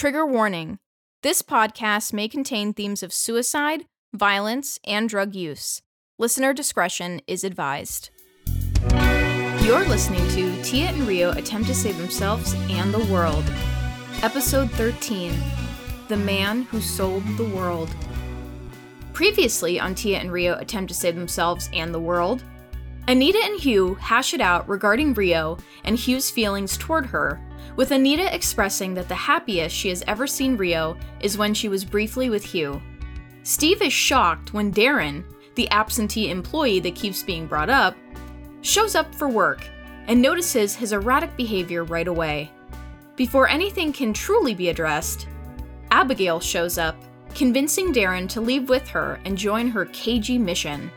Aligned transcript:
Trigger 0.00 0.24
warning 0.24 0.78
this 1.22 1.42
podcast 1.42 2.14
may 2.14 2.26
contain 2.26 2.72
themes 2.72 3.02
of 3.02 3.12
suicide, 3.12 3.84
violence, 4.14 4.78
and 4.82 5.06
drug 5.06 5.34
use. 5.34 5.82
Listener 6.18 6.54
discretion 6.54 7.20
is 7.26 7.44
advised. 7.44 8.08
You're 9.60 9.86
listening 9.86 10.26
to 10.28 10.62
Tia 10.62 10.86
and 10.86 11.06
Rio 11.06 11.32
attempt 11.32 11.68
to 11.68 11.74
save 11.74 11.98
themselves 11.98 12.54
and 12.70 12.94
the 12.94 13.12
world. 13.12 13.44
Episode 14.22 14.70
13 14.70 15.34
The 16.08 16.16
Man 16.16 16.62
Who 16.62 16.80
Sold 16.80 17.22
the 17.36 17.50
World. 17.50 17.94
Previously 19.12 19.78
on 19.78 19.94
Tia 19.94 20.16
and 20.16 20.32
Rio 20.32 20.54
attempt 20.54 20.88
to 20.88 20.98
save 20.98 21.14
themselves 21.14 21.68
and 21.74 21.92
the 21.92 22.00
world, 22.00 22.42
Anita 23.06 23.40
and 23.44 23.60
Hugh 23.60 23.96
hash 23.96 24.32
it 24.32 24.40
out 24.40 24.66
regarding 24.66 25.12
Rio 25.12 25.58
and 25.84 25.98
Hugh's 25.98 26.30
feelings 26.30 26.78
toward 26.78 27.04
her, 27.04 27.38
with 27.76 27.90
Anita 27.90 28.34
expressing 28.34 28.94
that 28.94 29.08
the 29.08 29.14
happiest 29.14 29.74
she 29.74 29.88
has 29.88 30.04
ever 30.06 30.26
seen 30.26 30.56
Rio 30.56 30.96
is 31.20 31.38
when 31.38 31.54
she 31.54 31.68
was 31.68 31.84
briefly 31.84 32.30
with 32.30 32.44
Hugh. 32.44 32.80
Steve 33.42 33.82
is 33.82 33.92
shocked 33.92 34.52
when 34.52 34.72
Darren, 34.72 35.24
the 35.54 35.70
absentee 35.70 36.30
employee 36.30 36.80
that 36.80 36.94
keeps 36.94 37.22
being 37.22 37.46
brought 37.46 37.70
up, 37.70 37.96
shows 38.62 38.94
up 38.94 39.14
for 39.14 39.28
work 39.28 39.66
and 40.06 40.20
notices 40.20 40.74
his 40.74 40.92
erratic 40.92 41.36
behavior 41.36 41.84
right 41.84 42.08
away. 42.08 42.50
Before 43.16 43.48
anything 43.48 43.92
can 43.92 44.12
truly 44.12 44.54
be 44.54 44.68
addressed, 44.68 45.26
Abigail 45.90 46.40
shows 46.40 46.78
up, 46.78 46.96
convincing 47.34 47.92
Darren 47.92 48.28
to 48.30 48.40
leave 48.40 48.68
with 48.68 48.88
her 48.88 49.20
and 49.24 49.36
join 49.36 49.68
her 49.68 49.86
cagey 49.86 50.38
mission. 50.38 50.90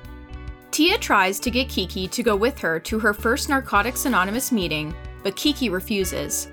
Tia 0.71 0.97
tries 0.97 1.39
to 1.39 1.51
get 1.51 1.67
Keke 1.67 2.09
to 2.09 2.23
go 2.23 2.35
with 2.35 2.57
her 2.59 2.79
to 2.79 2.99
her 2.99 3.13
first 3.13 3.49
Narcotics 3.49 4.05
Anonymous 4.05 4.51
meeting, 4.51 4.95
but 5.21 5.35
Keke 5.35 5.71
refuses. 5.71 6.47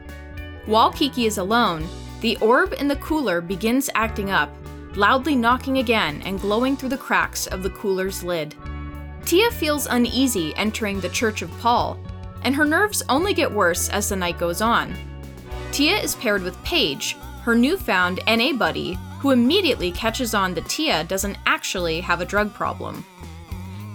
While 0.71 0.93
Keke 0.93 1.27
is 1.27 1.39
alone, 1.39 1.89
the 2.21 2.37
orb 2.37 2.75
in 2.75 2.87
the 2.87 2.95
cooler 2.95 3.41
begins 3.41 3.91
acting 3.97 4.31
up, 4.31 4.55
loudly 4.95 5.35
knocking 5.35 5.79
again 5.79 6.23
and 6.25 6.41
glowing 6.41 6.77
through 6.77 6.91
the 6.91 6.97
cracks 6.97 7.49
of 7.49 7.65
the 7.65 7.71
cooler's 7.71 8.23
lid. 8.23 8.55
Tia 9.25 9.51
feels 9.51 9.89
uneasy 9.89 10.55
entering 10.55 11.01
the 11.01 11.09
Church 11.09 11.43
of 11.43 11.51
Paul, 11.59 11.99
and 12.45 12.55
her 12.55 12.65
nerves 12.65 13.03
only 13.09 13.35
get 13.35 13.51
worse 13.51 13.89
as 13.89 14.09
the 14.09 14.15
night 14.15 14.39
goes 14.39 14.61
on. 14.61 14.95
Tia 15.73 15.99
is 15.99 16.15
paired 16.15 16.45
with 16.45 16.63
Paige, 16.63 17.17
her 17.43 17.57
newfound 17.57 18.21
NA 18.29 18.53
buddy, 18.53 18.97
who 19.19 19.33
immediately 19.33 19.91
catches 19.91 20.35
on 20.35 20.55
that 20.55 20.69
Tia 20.69 21.03
doesn't 21.03 21.39
actually 21.47 22.01
have 22.01 22.21
a 22.21 22.25
drug 22.25 22.55
problem. 22.55 23.05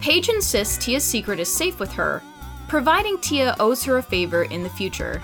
Paige 0.02 0.28
insists 0.28 0.78
Tia's 0.84 1.06
secret 1.06 1.40
is 1.40 1.48
safe 1.48 1.80
with 1.80 1.94
her, 1.94 2.22
providing 2.68 3.18
Tia 3.20 3.56
owes 3.62 3.86
her 3.86 3.98
a 3.98 4.04
favor 4.04 4.44
in 4.44 4.62
the 4.62 4.70
future. 4.70 5.24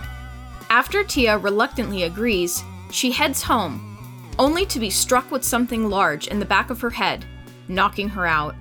After 0.71 1.03
Tia 1.03 1.37
reluctantly 1.37 2.03
agrees, 2.03 2.63
she 2.91 3.11
heads 3.11 3.41
home, 3.41 3.97
only 4.39 4.65
to 4.67 4.79
be 4.79 4.89
struck 4.89 5.29
with 5.29 5.43
something 5.43 5.89
large 5.89 6.27
in 6.27 6.39
the 6.39 6.45
back 6.45 6.69
of 6.69 6.79
her 6.79 6.89
head, 6.89 7.25
knocking 7.67 8.07
her 8.07 8.25
out. 8.25 8.55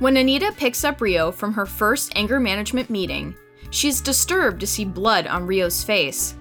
When 0.00 0.16
Anita 0.16 0.52
picks 0.56 0.82
up 0.82 1.00
Rio 1.00 1.30
from 1.30 1.52
her 1.52 1.64
first 1.64 2.10
anger 2.16 2.40
management 2.40 2.90
meeting, 2.90 3.32
she's 3.70 4.00
disturbed 4.00 4.58
to 4.58 4.66
see 4.66 4.84
blood 4.84 5.28
on 5.28 5.46
Rio's 5.46 5.84
face. 5.84 6.34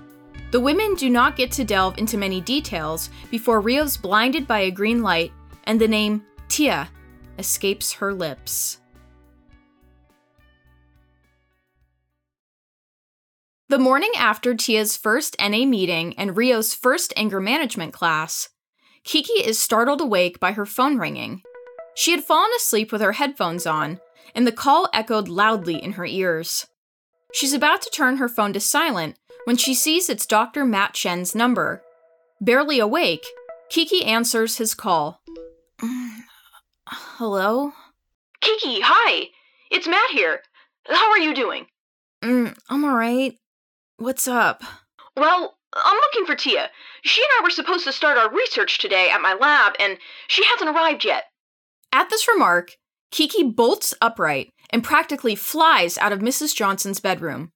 The 0.50 0.60
women 0.60 0.96
do 0.96 1.08
not 1.12 1.36
get 1.36 1.52
to 1.52 1.64
delve 1.64 2.00
into 2.00 2.18
many 2.18 2.42
details 2.42 3.12
before 3.30 3.62
Rio's 3.62 3.98
blinded 3.98 4.48
by 4.48 4.62
a 4.62 4.72
green 4.72 5.04
light 5.04 5.32
and 5.66 5.80
the 5.80 5.88
name 5.88 6.26
Tia 6.48 6.90
escapes 7.38 7.94
her 7.94 8.12
lips. 8.12 8.80
The 13.68 13.80
morning 13.80 14.12
after 14.16 14.54
Tia's 14.54 14.96
first 14.96 15.36
NA 15.40 15.66
meeting 15.66 16.14
and 16.20 16.38
Rio's 16.38 16.76
first 16.76 17.12
anger 17.18 17.42
management 17.42 17.94
class, 17.94 18.50
Keke 19.04 19.44
is 19.44 19.58
startled 19.58 20.02
awake 20.02 20.40
by 20.40 20.52
her 20.52 20.68
phone 20.68 21.00
ringing. 21.00 21.42
She 21.96 22.12
had 22.12 22.24
fallen 22.24 22.52
asleep 22.56 22.92
with 22.92 23.02
her 23.02 23.14
headphones 23.14 23.66
on, 23.66 24.00
and 24.36 24.46
the 24.46 24.52
call 24.52 24.88
echoed 24.94 25.28
loudly 25.28 25.84
in 25.84 25.94
her 25.94 26.06
ears. 26.06 26.68
She's 27.34 27.54
about 27.54 27.82
to 27.82 27.90
turn 27.90 28.18
her 28.18 28.30
phone 28.30 28.54
to 28.54 28.60
silent 28.60 29.18
when 29.46 29.58
she 29.58 29.74
sees 29.74 30.12
it's 30.12 30.28
Dr. 30.28 30.64
Matt 30.64 30.96
Shen's 30.96 31.34
number. 31.34 31.82
Barely 32.40 32.78
awake, 32.78 33.26
Keke 33.72 34.06
answers 34.06 34.58
his 34.58 34.76
call. 34.76 35.24
Hello? 36.88 37.72
Keke, 38.42 38.82
hi! 38.84 39.30
It's 39.72 39.88
Matt 39.88 40.12
here. 40.12 40.42
How 40.88 41.10
are 41.10 41.20
you 41.20 41.34
doing? 41.34 41.66
Mm, 42.24 42.56
I'm 42.70 42.84
alright. 42.86 43.40
What's 43.98 44.28
up? 44.28 44.62
Well, 45.16 45.58
I'm 45.74 45.96
looking 45.96 46.26
for 46.26 46.36
Tia. 46.36 46.70
She 47.04 47.22
and 47.22 47.30
I 47.40 47.44
were 47.44 47.50
supposed 47.50 47.86
to 47.86 47.94
start 47.94 48.18
our 48.18 48.30
research 48.30 48.78
today 48.78 49.10
at 49.10 49.22
my 49.22 49.34
lab, 49.36 49.74
and 49.80 49.98
she 50.28 50.44
hasn't 50.44 50.70
arrived 50.70 51.06
yet. 51.06 51.26
At 51.94 52.10
this 52.10 52.28
remark, 52.28 52.74
Keke 53.14 53.56
bolts 53.56 53.94
upright 54.02 54.50
and 54.70 54.84
practically 54.84 55.34
flies 55.34 55.98
out 55.98 56.12
of 56.12 56.20
Mrs. 56.20 56.54
Johnson's 56.54 57.00
bedroom. 57.00 57.52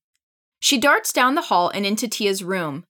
She 0.61 0.77
darts 0.77 1.11
down 1.11 1.35
the 1.35 1.44
hall 1.44 1.69
and 1.69 1.85
into 1.85 2.07
Tia's 2.07 2.41
room. 2.41 2.85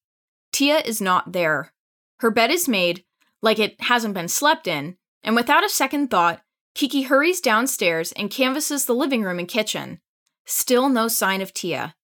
Tia 0.52 0.80
is 0.86 1.02
not 1.02 1.32
there. 1.32 1.74
Her 2.20 2.30
bed 2.30 2.52
is 2.52 2.68
made 2.68 3.04
like 3.42 3.58
it 3.58 3.82
hasn't 3.82 4.14
been 4.14 4.28
slept 4.28 4.68
in, 4.68 4.96
and 5.24 5.36
without 5.36 5.66
a 5.66 5.70
second 5.70 6.12
thought, 6.12 6.42
Keke 6.76 7.06
hurries 7.08 7.42
downstairs 7.42 8.12
and 8.12 8.30
canvasses 8.30 8.86
the 8.86 8.94
living 8.94 9.24
room 9.24 9.40
and 9.40 9.48
kitchen. 9.48 10.00
Still 10.46 10.88
no 10.88 11.08
sign 11.08 11.42
of 11.42 11.52
Tia. 11.52 11.96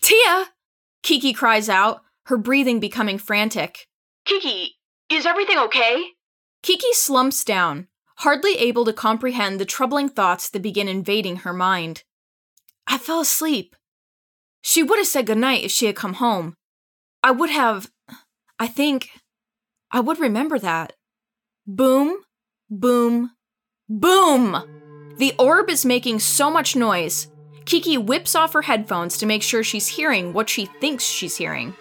Tia! 0.00 0.48
Keke 1.02 1.34
cries 1.34 1.68
out, 1.68 2.02
her 2.26 2.36
breathing 2.36 2.80
becoming 2.80 3.18
frantic. 3.18 3.88
Keke, 4.26 4.68
is 5.10 5.26
everything 5.26 5.58
okay? 5.58 6.04
Keke 6.62 6.92
slumps 6.92 7.42
down, 7.42 7.88
hardly 8.18 8.56
able 8.56 8.84
to 8.84 8.92
comprehend 8.92 9.58
the 9.58 9.64
troubling 9.64 10.08
thoughts 10.08 10.48
that 10.50 10.62
begin 10.62 10.88
invading 10.88 11.38
her 11.38 11.52
mind. 11.52 12.04
I 12.86 12.98
fell 12.98 13.20
asleep. 13.20 13.74
She 14.60 14.82
would 14.82 14.98
have 14.98 15.08
said 15.08 15.26
goodnight 15.26 15.64
if 15.64 15.72
she 15.72 15.86
had 15.86 15.96
come 15.96 16.14
home. 16.14 16.54
I 17.22 17.32
would 17.32 17.50
have. 17.50 17.90
I 18.58 18.68
think. 18.68 19.10
I 19.90 20.00
would 20.00 20.20
remember 20.20 20.58
that. 20.58 20.92
Boom, 21.66 22.18
boom, 22.70 23.32
boom! 23.88 25.14
The 25.18 25.34
orb 25.38 25.68
is 25.68 25.84
making 25.84 26.20
so 26.20 26.50
much 26.50 26.74
noise 26.74 27.28
Keke 27.64 28.04
whips 28.04 28.34
off 28.34 28.52
her 28.52 28.62
headphones 28.62 29.18
to 29.18 29.26
make 29.26 29.42
sure 29.42 29.62
she's 29.62 29.88
hearing 29.88 30.32
what 30.32 30.48
she 30.48 30.66
thinks 30.66 31.04
she's 31.04 31.36
hearing. 31.36 31.74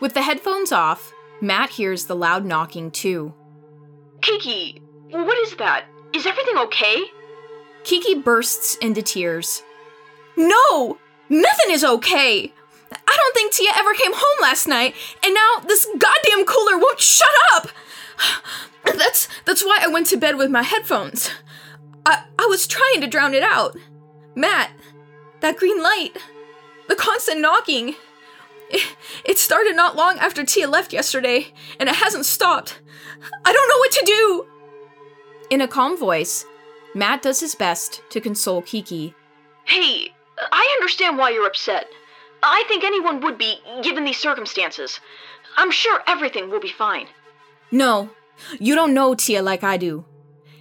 With 0.00 0.14
the 0.14 0.22
headphones 0.22 0.72
off, 0.72 1.12
Matt 1.40 1.70
hears 1.70 2.06
the 2.06 2.16
loud 2.16 2.44
knocking 2.44 2.90
too. 2.90 3.34
Keke, 4.20 4.80
what 5.10 5.38
is 5.38 5.56
that? 5.56 5.84
Is 6.14 6.26
everything 6.26 6.58
okay? 6.58 7.04
Keke 7.82 8.24
bursts 8.24 8.76
into 8.76 9.02
tears. 9.02 9.62
No! 10.36 10.98
Nothing 11.28 11.70
is 11.70 11.84
okay! 11.84 12.52
I 12.92 13.16
don't 13.16 13.34
think 13.34 13.52
Tia 13.52 13.70
ever 13.76 13.94
came 13.94 14.12
home 14.14 14.42
last 14.42 14.68
night, 14.68 14.94
and 15.24 15.34
now 15.34 15.60
this 15.66 15.86
goddamn 15.86 16.44
cooler 16.44 16.78
won't 16.78 17.00
shut 17.00 17.28
up! 17.52 17.68
That's 18.84 19.28
that's 19.46 19.64
why 19.64 19.78
I 19.80 19.88
went 19.88 20.06
to 20.08 20.18
bed 20.18 20.36
with 20.36 20.50
my 20.50 20.62
headphones. 20.62 21.30
I, 22.04 22.24
I 22.38 22.46
was 22.46 22.66
trying 22.66 23.00
to 23.00 23.06
drown 23.06 23.32
it 23.32 23.42
out. 23.42 23.76
Matt, 24.34 24.70
that 25.44 25.58
green 25.58 25.82
light. 25.82 26.16
The 26.88 26.96
constant 26.96 27.40
knocking. 27.40 27.96
It, 28.70 28.96
it 29.26 29.38
started 29.38 29.76
not 29.76 29.94
long 29.94 30.18
after 30.18 30.42
Tia 30.42 30.66
left 30.66 30.92
yesterday, 30.92 31.52
and 31.78 31.86
it 31.88 31.96
hasn't 31.96 32.24
stopped. 32.24 32.80
I 33.44 33.52
don't 33.52 33.68
know 33.68 33.78
what 33.78 33.92
to 33.92 34.04
do! 34.06 34.46
In 35.50 35.60
a 35.60 35.68
calm 35.68 35.98
voice, 35.98 36.46
Matt 36.94 37.20
does 37.20 37.40
his 37.40 37.54
best 37.54 38.02
to 38.08 38.22
console 38.22 38.62
Keke. 38.62 39.12
Hey, 39.64 40.14
I 40.50 40.76
understand 40.80 41.18
why 41.18 41.30
you're 41.30 41.46
upset. 41.46 41.88
I 42.42 42.64
think 42.66 42.82
anyone 42.82 43.20
would 43.20 43.36
be, 43.36 43.58
given 43.82 44.04
these 44.04 44.18
circumstances. 44.18 44.98
I'm 45.58 45.70
sure 45.70 46.00
everything 46.06 46.50
will 46.50 46.60
be 46.60 46.72
fine. 46.72 47.06
No, 47.70 48.10
you 48.58 48.74
don't 48.74 48.94
know 48.94 49.14
Tia 49.14 49.42
like 49.42 49.62
I 49.62 49.76
do. 49.76 50.06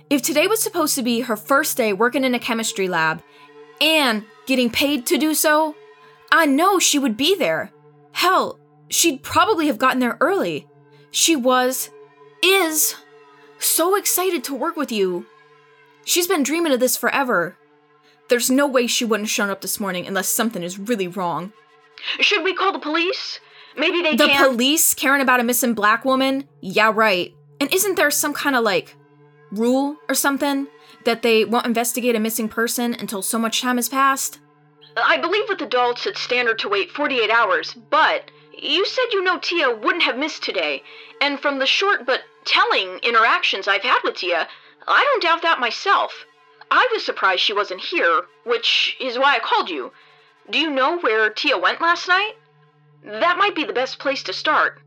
If 0.09 0.21
today 0.21 0.47
was 0.47 0.61
supposed 0.61 0.95
to 0.95 1.03
be 1.03 1.21
her 1.21 1.37
first 1.37 1.77
day 1.77 1.93
working 1.93 2.25
in 2.25 2.35
a 2.35 2.39
chemistry 2.39 2.89
lab, 2.89 3.23
and 3.81 4.25
getting 4.45 4.69
paid 4.69 5.05
to 5.07 5.17
do 5.17 5.33
so, 5.33 5.75
I 6.31 6.45
know 6.45 6.79
she 6.79 6.99
would 6.99 7.17
be 7.17 7.35
there. 7.35 7.71
Hell, 8.11 8.59
she'd 8.89 9.23
probably 9.23 9.67
have 9.67 9.77
gotten 9.77 9.99
there 9.99 10.17
early. 10.19 10.67
She 11.11 11.35
was, 11.35 11.89
is, 12.43 12.95
so 13.59 13.95
excited 13.95 14.43
to 14.45 14.55
work 14.55 14.75
with 14.75 14.91
you. 14.91 15.25
She's 16.05 16.27
been 16.27 16.43
dreaming 16.43 16.73
of 16.73 16.79
this 16.79 16.97
forever. 16.97 17.57
There's 18.29 18.49
no 18.49 18.67
way 18.67 18.87
she 18.87 19.05
wouldn't 19.05 19.27
have 19.27 19.31
shown 19.31 19.49
up 19.49 19.61
this 19.61 19.79
morning 19.79 20.07
unless 20.07 20.29
something 20.29 20.63
is 20.63 20.79
really 20.79 21.07
wrong. 21.07 21.53
Should 22.19 22.43
we 22.43 22.55
call 22.55 22.73
the 22.73 22.79
police? 22.79 23.39
Maybe 23.77 24.01
they 24.01 24.15
The 24.15 24.27
can 24.27 24.49
police 24.49 24.93
caring 24.93 25.21
about 25.21 25.39
a 25.39 25.43
missing 25.43 25.73
black 25.73 26.05
woman? 26.05 26.47
Yeah, 26.61 26.91
right. 26.93 27.33
And 27.59 27.73
isn't 27.73 27.95
there 27.95 28.11
some 28.11 28.33
kind 28.33 28.55
of 28.55 28.63
like 28.63 28.95
rule 29.51 29.97
or 30.09 30.15
something 30.15 30.67
that 31.05 31.21
they 31.21 31.45
won't 31.45 31.65
investigate 31.65 32.15
a 32.15 32.19
missing 32.19 32.47
person 32.49 32.93
until 32.93 33.21
so 33.21 33.37
much 33.39 33.61
time 33.61 33.77
has 33.77 33.89
passed? 33.89 34.39
I 34.95 35.17
believe 35.17 35.45
with 35.49 35.61
adults 35.61 36.05
it's 36.05 36.21
standard 36.21 36.59
to 36.59 36.69
wait 36.69 36.91
48 36.91 37.29
hours, 37.29 37.73
but 37.89 38.29
You 38.55 38.85
said 38.85 39.05
you 39.11 39.23
know 39.23 39.39
Tia 39.39 39.75
wouldn't 39.75 40.03
have 40.03 40.17
missed 40.17 40.43
today, 40.43 40.83
and 41.19 41.39
from 41.39 41.59
the 41.59 41.65
short 41.65 42.05
but 42.05 42.21
telling 42.45 42.99
interactions 42.99 43.67
I've 43.67 43.81
had 43.81 43.99
with 44.03 44.15
Tia, 44.17 44.47
I 44.87 45.03
don't 45.03 45.23
doubt 45.23 45.41
that 45.41 45.59
myself. 45.59 46.25
I 46.71 46.87
was 46.93 47.03
surprised 47.03 47.41
she 47.41 47.53
wasn't 47.53 47.81
here, 47.81 48.23
which 48.45 48.95
is 49.01 49.17
why 49.17 49.35
I 49.35 49.39
called 49.39 49.69
you. 49.69 49.91
Do 50.49 50.59
you 50.59 50.69
know 50.69 50.99
where 50.99 51.29
Tia 51.29 51.57
went 51.57 51.81
last 51.81 52.07
night? 52.07 52.33
That 53.03 53.37
might 53.37 53.55
be 53.55 53.63
the 53.63 53.73
best 53.73 53.99
place 53.99 54.23
to 54.23 54.33
start. 54.33 54.79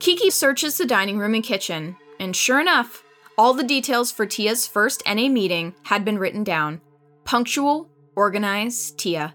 Keke 0.00 0.32
searches 0.32 0.76
the 0.76 0.84
dining 0.84 1.18
room 1.18 1.34
and 1.34 1.44
kitchen, 1.44 1.96
and 2.18 2.34
sure 2.36 2.60
enough, 2.60 3.03
all 3.36 3.54
the 3.54 3.64
details 3.64 4.10
for 4.12 4.26
Tia's 4.26 4.66
first 4.66 5.02
NA 5.06 5.28
meeting 5.28 5.74
had 5.84 6.04
been 6.04 6.18
written 6.18 6.44
down. 6.44 6.80
Punctual, 7.24 7.88
organized, 8.14 8.98
Tia. 8.98 9.34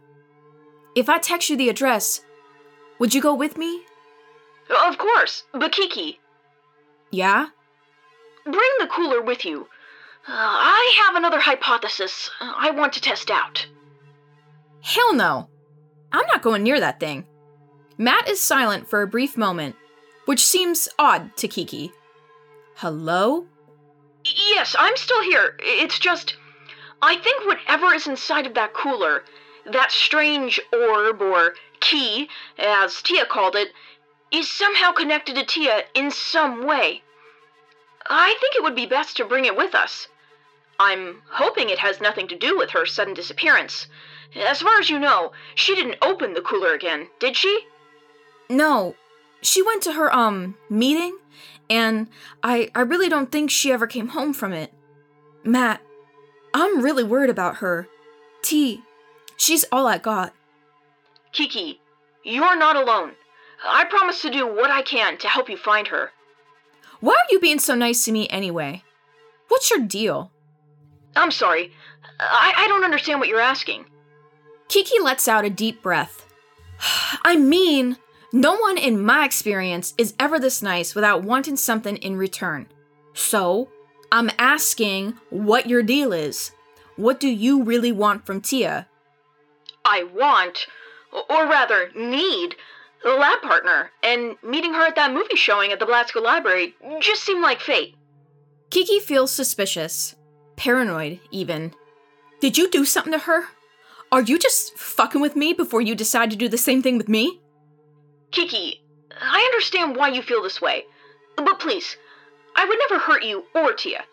If 0.95 1.09
I 1.09 1.17
text 1.17 1.49
you 1.49 1.57
the 1.57 1.69
address, 1.69 2.21
would 2.99 3.13
you 3.13 3.21
go 3.21 3.33
with 3.33 3.57
me? 3.57 3.83
Of 4.69 4.97
course, 4.97 5.43
but 5.51 5.71
Keke. 5.71 6.17
Yeah? 7.11 7.47
Bring 8.43 8.71
the 8.79 8.87
cooler 8.87 9.21
with 9.21 9.45
you. 9.45 9.67
Uh, 10.27 10.33
I 10.33 11.03
have 11.05 11.15
another 11.15 11.39
hypothesis 11.39 12.29
I 12.39 12.71
want 12.71 12.93
to 12.93 13.01
test 13.01 13.31
out. 13.31 13.67
Hell 14.81 15.13
no! 15.13 15.49
I'm 16.11 16.25
not 16.27 16.41
going 16.41 16.63
near 16.63 16.79
that 16.79 16.99
thing. 16.99 17.25
Matt 17.97 18.29
is 18.29 18.39
silent 18.39 18.89
for 18.89 19.01
a 19.01 19.07
brief 19.07 19.37
moment, 19.37 19.75
which 20.25 20.45
seems 20.45 20.87
odd 20.97 21.35
to 21.37 21.47
Keke. 21.47 21.91
Hello? 22.75 23.45
Yes, 24.35 24.75
I'm 24.77 24.95
still 24.97 25.23
here. 25.23 25.55
It's 25.59 25.99
just. 25.99 26.35
I 27.01 27.15
think 27.15 27.45
whatever 27.45 27.93
is 27.93 28.07
inside 28.07 28.45
of 28.45 28.53
that 28.55 28.73
cooler, 28.73 29.23
that 29.65 29.91
strange 29.91 30.59
orb 30.73 31.21
or 31.21 31.55
key, 31.79 32.29
as 32.57 33.01
Tia 33.01 33.25
called 33.25 33.55
it, 33.55 33.71
is 34.31 34.49
somehow 34.49 34.91
connected 34.91 35.35
to 35.35 35.45
Tia 35.45 35.83
in 35.93 36.11
some 36.11 36.65
way. 36.65 37.01
I 38.07 38.35
think 38.39 38.55
it 38.55 38.63
would 38.63 38.75
be 38.75 38.85
best 38.85 39.17
to 39.17 39.25
bring 39.25 39.45
it 39.45 39.55
with 39.55 39.73
us. 39.73 40.07
I'm 40.79 41.21
hoping 41.29 41.69
it 41.69 41.79
has 41.79 42.01
nothing 42.01 42.27
to 42.29 42.37
do 42.37 42.57
with 42.57 42.71
her 42.71 42.85
sudden 42.85 43.13
disappearance. 43.13 43.87
As 44.35 44.61
far 44.61 44.79
as 44.79 44.89
you 44.89 44.99
know, 44.99 45.31
she 45.55 45.75
didn't 45.75 45.97
open 46.01 46.33
the 46.33 46.41
cooler 46.41 46.73
again, 46.73 47.09
did 47.19 47.35
she? 47.35 47.67
No. 48.49 48.95
She 49.41 49.61
went 49.61 49.83
to 49.83 49.93
her 49.93 50.13
um 50.13 50.55
meeting 50.69 51.17
and 51.69 52.07
I 52.43 52.69
I 52.73 52.81
really 52.81 53.09
don't 53.09 53.31
think 53.31 53.51
she 53.51 53.71
ever 53.71 53.87
came 53.87 54.09
home 54.09 54.33
from 54.33 54.53
it. 54.53 54.73
Matt, 55.43 55.81
I'm 56.53 56.81
really 56.81 57.03
worried 57.03 57.29
about 57.29 57.57
her. 57.57 57.87
T, 58.41 58.83
she's 59.37 59.65
all 59.71 59.87
I 59.87 59.97
got. 59.97 60.33
Keke, 61.33 61.77
you're 62.23 62.57
not 62.57 62.75
alone. 62.75 63.13
I 63.65 63.85
promise 63.85 64.21
to 64.21 64.31
do 64.31 64.47
what 64.47 64.71
I 64.71 64.81
can 64.81 65.17
to 65.19 65.27
help 65.27 65.49
you 65.49 65.57
find 65.57 65.87
her. 65.87 66.11
Why 67.01 67.13
are 67.13 67.31
you 67.31 67.39
being 67.39 67.59
so 67.59 67.75
nice 67.75 68.05
to 68.05 68.11
me 68.11 68.27
anyway? 68.29 68.83
What's 69.47 69.69
your 69.69 69.79
deal? 69.79 70.31
I'm 71.15 71.31
sorry. 71.31 71.71
I, 72.19 72.53
I 72.55 72.67
don't 72.67 72.83
understand 72.83 73.19
what 73.19 73.29
you're 73.29 73.39
asking. 73.39 73.85
Keke 74.67 75.03
lets 75.03 75.27
out 75.27 75.45
a 75.45 75.49
deep 75.49 75.81
breath. 75.81 76.25
I 77.23 77.35
mean, 77.35 77.97
no 78.31 78.55
one 78.55 78.77
in 78.77 79.03
my 79.03 79.25
experience 79.25 79.93
is 79.97 80.13
ever 80.19 80.39
this 80.39 80.61
nice 80.61 80.93
without 80.93 81.23
wanting 81.23 81.55
something 81.55 81.97
in 81.97 82.15
return. 82.15 82.67
So, 83.13 83.69
I'm 84.11 84.29
asking 84.37 85.15
what 85.29 85.67
your 85.69 85.83
deal 85.83 86.13
is. 86.13 86.51
What 86.95 87.19
do 87.19 87.27
you 87.27 87.63
really 87.63 87.91
want 87.91 88.25
from 88.25 88.41
Tia? 88.41 88.87
I 89.85 90.03
want, 90.03 90.67
or 91.11 91.47
rather 91.47 91.89
need, 91.95 92.55
a 93.05 93.09
lab 93.09 93.41
partner, 93.41 93.91
and 94.03 94.35
meeting 94.43 94.73
her 94.73 94.85
at 94.85 94.95
that 94.95 95.13
movie 95.13 95.35
showing 95.35 95.71
at 95.71 95.79
the 95.79 95.85
Blatsko 95.85 96.21
Library 96.21 96.75
just 96.99 97.23
seemed 97.23 97.41
like 97.41 97.61
fate. 97.61 97.95
Keke 98.69 99.01
feels 99.01 99.31
suspicious, 99.31 100.15
paranoid 100.55 101.19
even. 101.31 101.73
Did 102.39 102.57
you 102.57 102.69
do 102.69 102.85
something 102.85 103.13
to 103.13 103.19
her? 103.19 103.45
Are 104.11 104.21
you 104.21 104.37
just 104.37 104.77
fucking 104.77 105.21
with 105.21 105.35
me 105.35 105.53
before 105.53 105.81
you 105.81 105.95
decide 105.95 106.29
to 106.31 106.37
do 106.37 106.47
the 106.47 106.57
same 106.57 106.81
thing 106.81 106.97
with 106.97 107.09
me? 107.09 107.39
Keke, 108.31 108.79
I 109.19 109.41
understand 109.51 109.95
why 109.95 110.09
you 110.09 110.21
feel 110.21 110.43
this 110.43 110.61
way, 110.61 110.85
but 111.35 111.59
please, 111.59 111.97
I 112.55 112.65
would 112.65 112.79
never 112.89 112.99
hurt 113.01 113.23
you 113.23 113.45
or 113.55 113.73
Tia. 113.73 114.03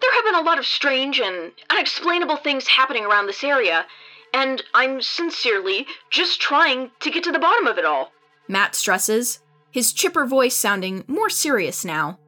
There 0.00 0.14
have 0.14 0.24
been 0.24 0.34
a 0.34 0.46
lot 0.46 0.58
of 0.58 0.66
strange 0.66 1.20
and 1.20 1.52
unexplainable 1.70 2.36
things 2.36 2.66
happening 2.66 3.04
around 3.04 3.26
this 3.26 3.44
area, 3.44 3.86
and 4.32 4.62
I'm 4.74 5.00
sincerely 5.00 5.86
just 6.10 6.40
trying 6.40 6.90
to 7.00 7.10
get 7.10 7.24
to 7.24 7.32
the 7.32 7.38
bottom 7.38 7.66
of 7.66 7.78
it 7.78 7.84
all. 7.84 8.12
Matt 8.48 8.74
stresses, 8.74 9.40
his 9.70 9.92
chipper 9.92 10.26
voice 10.26 10.54
sounding 10.54 11.04
more 11.06 11.30
serious 11.30 11.84
now. 11.84 12.18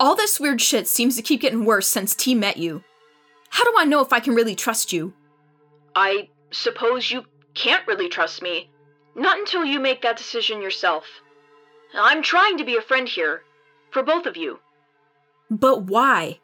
All 0.00 0.14
this 0.14 0.38
weird 0.38 0.60
shit 0.60 0.86
seems 0.86 1.16
to 1.16 1.22
keep 1.22 1.40
getting 1.40 1.64
worse 1.64 1.88
since 1.88 2.14
T 2.14 2.34
met 2.34 2.56
you. 2.56 2.84
How 3.50 3.64
do 3.64 3.74
I 3.78 3.84
know 3.84 4.00
if 4.00 4.12
I 4.12 4.20
can 4.20 4.34
really 4.34 4.54
trust 4.54 4.92
you? 4.92 5.14
I 5.94 6.28
suppose 6.50 7.10
you 7.10 7.24
can't 7.54 7.86
really 7.86 8.08
trust 8.08 8.42
me. 8.42 8.70
Not 9.18 9.38
until 9.38 9.64
you 9.64 9.80
make 9.80 10.02
that 10.02 10.16
decision 10.16 10.62
yourself. 10.62 11.04
I'm 11.92 12.22
trying 12.22 12.56
to 12.58 12.64
be 12.64 12.76
a 12.76 12.82
friend 12.82 13.08
here, 13.08 13.42
for 13.90 14.02
both 14.02 14.26
of 14.26 14.36
you. 14.36 14.60
But 15.50 15.82
why? 15.82 16.38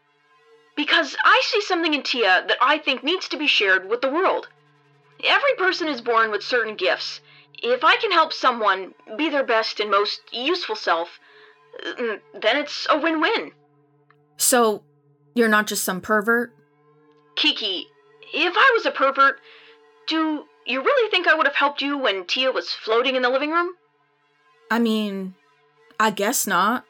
Because 0.75 1.17
I 1.25 1.41
see 1.45 1.61
something 1.61 1.95
in 1.95 2.03
Tia 2.03 2.45
that 2.49 2.57
I 2.61 2.79
think 2.79 3.05
needs 3.05 3.29
to 3.29 3.37
be 3.37 3.47
shared 3.47 3.89
with 3.89 4.01
the 4.01 4.11
world. 4.11 4.49
Every 5.23 5.55
person 5.57 5.87
is 5.87 6.01
born 6.01 6.33
with 6.33 6.43
certain 6.43 6.75
gifts. 6.75 7.21
If 7.63 7.85
I 7.85 7.97
can 7.97 8.11
help 8.11 8.33
someone 8.33 8.93
be 9.17 9.29
their 9.31 9.45
best 9.45 9.79
and 9.79 9.91
most 9.91 10.23
useful 10.33 10.75
self, 10.75 11.21
then 11.97 12.21
it's 12.43 12.89
a 12.91 12.99
win 12.99 13.21
win. 13.21 13.53
So, 14.37 14.83
you're 15.35 15.49
not 15.49 15.69
just 15.69 15.85
some 15.85 16.01
pervert? 16.01 16.53
Keke, 17.37 17.85
if 18.33 18.55
I 18.57 18.71
was 18.75 18.85
a 18.85 18.91
pervert, 18.91 19.41
do 20.09 20.45
you 20.67 20.83
really 20.83 21.11
think 21.11 21.27
I 21.27 21.35
would 21.35 21.47
have 21.47 21.57
helped 21.57 21.83
you 21.83 21.99
when 21.99 22.27
Tia 22.27 22.53
was 22.53 22.71
floating 22.71 23.17
in 23.17 23.23
the 23.23 23.31
living 23.31 23.51
room? 23.51 23.75
I 24.71 24.79
mean, 24.79 25.35
I 26.01 26.11
guess 26.11 26.47
not. 26.47 26.85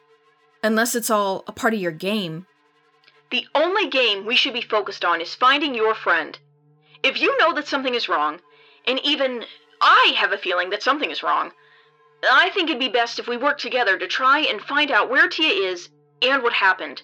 Unless 0.63 0.95
it's 0.95 1.09
all 1.09 1.43
a 1.47 1.51
part 1.51 1.73
of 1.73 1.79
your 1.79 1.91
game. 1.91 2.47
The 3.31 3.45
only 3.53 3.87
game 3.87 4.25
we 4.25 4.35
should 4.35 4.53
be 4.53 4.61
focused 4.61 5.05
on 5.05 5.21
is 5.21 5.35
finding 5.35 5.75
your 5.75 5.93
friend. 5.93 6.37
If 7.03 7.21
you 7.21 7.37
know 7.37 7.53
that 7.53 7.67
something 7.67 7.93
is 7.93 8.09
wrong, 8.09 8.39
and 8.87 8.99
even 9.03 9.45
I 9.81 10.13
have 10.17 10.31
a 10.31 10.37
feeling 10.37 10.69
that 10.71 10.81
something 10.81 11.11
is 11.11 11.21
wrong, 11.21 11.51
I 12.23 12.49
think 12.49 12.69
it'd 12.69 12.79
be 12.79 12.89
best 12.89 13.19
if 13.19 13.27
we 13.27 13.37
work 13.37 13.57
together 13.59 13.97
to 13.97 14.07
try 14.07 14.39
and 14.39 14.61
find 14.61 14.89
out 14.89 15.09
where 15.09 15.27
Tia 15.27 15.69
is 15.69 15.89
and 16.21 16.41
what 16.41 16.53
happened. 16.53 17.01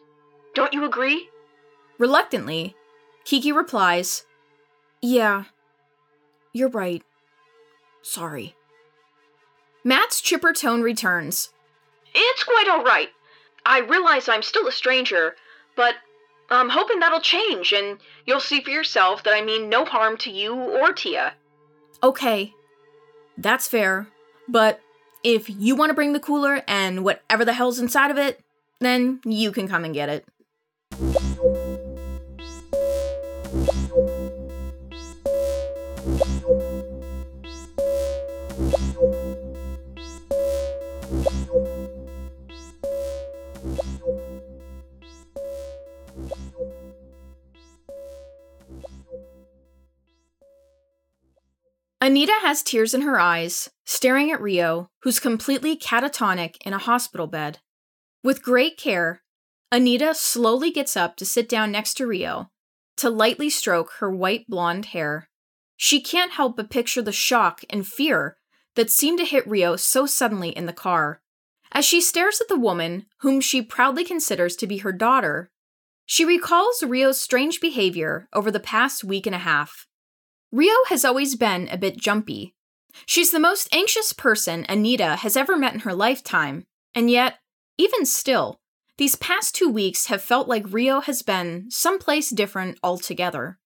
Don't 0.56 0.74
you 0.74 0.86
agree? 0.86 1.30
Reluctantly, 2.00 2.76
Keke 3.26 3.56
replies, 3.56 4.26
Yeah, 5.02 5.44
you're 6.54 6.70
right. 6.70 7.04
Sorry. 8.02 8.56
Matt's 9.84 10.22
chipper 10.22 10.54
tone 10.54 10.82
returns. 10.82 11.52
It's 12.14 12.44
quite 12.44 12.68
all 12.70 12.84
right. 12.84 13.10
I 13.66 13.80
realize 13.80 14.28
I'm 14.28 14.44
still 14.44 14.68
a 14.68 14.72
stranger, 14.72 15.36
but 15.76 15.96
I'm 16.50 16.70
hoping 16.70 17.00
that'll 17.00 17.22
change 17.22 17.72
and 17.74 18.00
you'll 18.26 18.40
see 18.40 18.62
for 18.62 18.70
yourself 18.70 19.24
that 19.24 19.34
I 19.34 19.42
mean 19.42 19.70
no 19.70 19.86
harm 19.86 20.18
to 20.18 20.32
you 20.32 20.54
or 20.54 20.94
Tia. 20.94 21.34
Okay, 22.04 22.54
that's 23.38 23.68
fair. 23.68 24.08
But 24.48 24.82
if 25.24 25.50
you 25.50 25.76
want 25.76 25.92
to 25.92 25.94
bring 25.94 26.14
the 26.14 26.20
cooler 26.20 26.64
and 26.68 27.04
whatever 27.04 27.46
the 27.46 27.54
hell's 27.54 27.80
inside 27.80 28.12
of 28.12 28.18
it, 28.18 28.42
then 28.80 29.22
you 29.24 29.52
can 29.52 29.68
come 29.68 29.86
and 29.86 29.94
get 29.94 30.10
it. 30.10 30.26
Anita 52.04 52.34
has 52.42 52.64
tears 52.64 52.96
in 52.96 53.02
her 53.04 53.20
eyes, 53.20 53.70
staring 53.86 54.32
at 54.32 54.42
Rio, 54.42 54.90
who's 55.04 55.20
completely 55.20 55.78
catatonic 55.78 56.56
in 56.66 56.74
a 56.74 56.80
hospital 56.80 57.28
bed. 57.28 57.60
With 58.24 58.42
great 58.42 58.76
care, 58.76 59.22
Anita 59.72 60.16
slowly 60.16 60.72
gets 60.72 60.98
up 60.98 61.16
to 61.18 61.26
sit 61.26 61.48
down 61.48 61.72
next 61.72 61.94
to 61.96 62.08
Rio 62.08 62.50
to 62.98 63.10
lightly 63.10 63.50
stroke 63.50 63.94
her 64.00 64.12
white 64.12 64.48
blonde 64.48 64.88
hair. 64.88 65.30
She 65.78 66.02
can't 66.02 66.34
help 66.34 66.58
but 66.58 66.70
picture 66.70 67.02
the 67.02 67.12
shock 67.12 67.62
and 67.70 67.88
fear 67.88 68.38
that 68.76 68.90
seemed 68.90 69.20
to 69.20 69.26
hit 69.26 69.48
Rio 69.48 69.76
so 69.76 70.06
suddenly 70.06 70.50
in 70.50 70.66
the 70.66 70.74
car. 70.74 71.22
As 71.72 71.86
she 71.86 72.02
stares 72.02 72.42
at 72.42 72.48
the 72.48 72.60
woman 72.60 73.06
whom 73.20 73.42
she 73.42 73.62
proudly 73.62 74.04
considers 74.04 74.56
to 74.58 74.68
be 74.68 74.80
her 74.80 74.92
daughter, 74.92 75.52
she 76.12 76.26
recalls 76.26 76.84
Rio's 76.84 77.22
strange 77.22 77.62
behavior 77.62 78.28
over 78.34 78.52
the 78.52 78.60
past 78.60 79.02
week 79.02 79.26
and 79.26 79.36
a 79.36 79.40
half. 79.40 79.88
Rio 80.52 80.76
has 80.90 81.06
always 81.06 81.36
been 81.36 81.70
a 81.70 81.78
bit 81.78 81.96
jumpy, 81.96 82.54
She's 83.06 83.32
the 83.32 83.40
most 83.40 83.68
anxious 83.74 84.14
person 84.14 84.66
Anita 84.68 85.18
has 85.18 85.38
ever 85.38 85.58
met 85.58 85.74
in 85.74 85.82
her 85.82 85.94
lifetime, 85.94 86.66
and 86.94 87.10
yet, 87.10 87.40
even 87.78 88.06
still, 88.06 88.60
these 88.98 89.16
past 89.16 89.56
two 89.56 89.70
weeks 89.70 90.08
have 90.08 90.22
felt 90.22 90.48
like 90.48 90.72
Rio 90.72 91.02
has 91.02 91.22
been 91.22 91.68
someplace 91.70 92.30
different 92.30 92.78
altogether. 92.84 93.60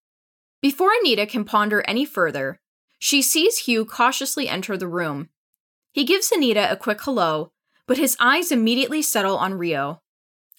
Before 0.62 0.92
Anita 1.00 1.26
can 1.26 1.44
ponder 1.44 1.84
any 1.88 2.06
further, 2.06 2.60
she 2.98 3.22
sees 3.22 3.60
Hugh 3.60 3.86
cautiously 3.86 4.48
enter 4.48 4.78
the 4.78 4.88
room. 4.88 5.30
He 5.92 6.06
gives 6.06 6.32
Anita 6.32 6.72
a 6.72 6.78
quick 6.78 7.02
hello, 7.02 7.52
but 7.88 7.98
his 7.98 8.18
eyes 8.20 8.52
immediately 8.52 9.02
settle 9.02 9.38
on 9.38 9.56
Rio. 9.56 10.02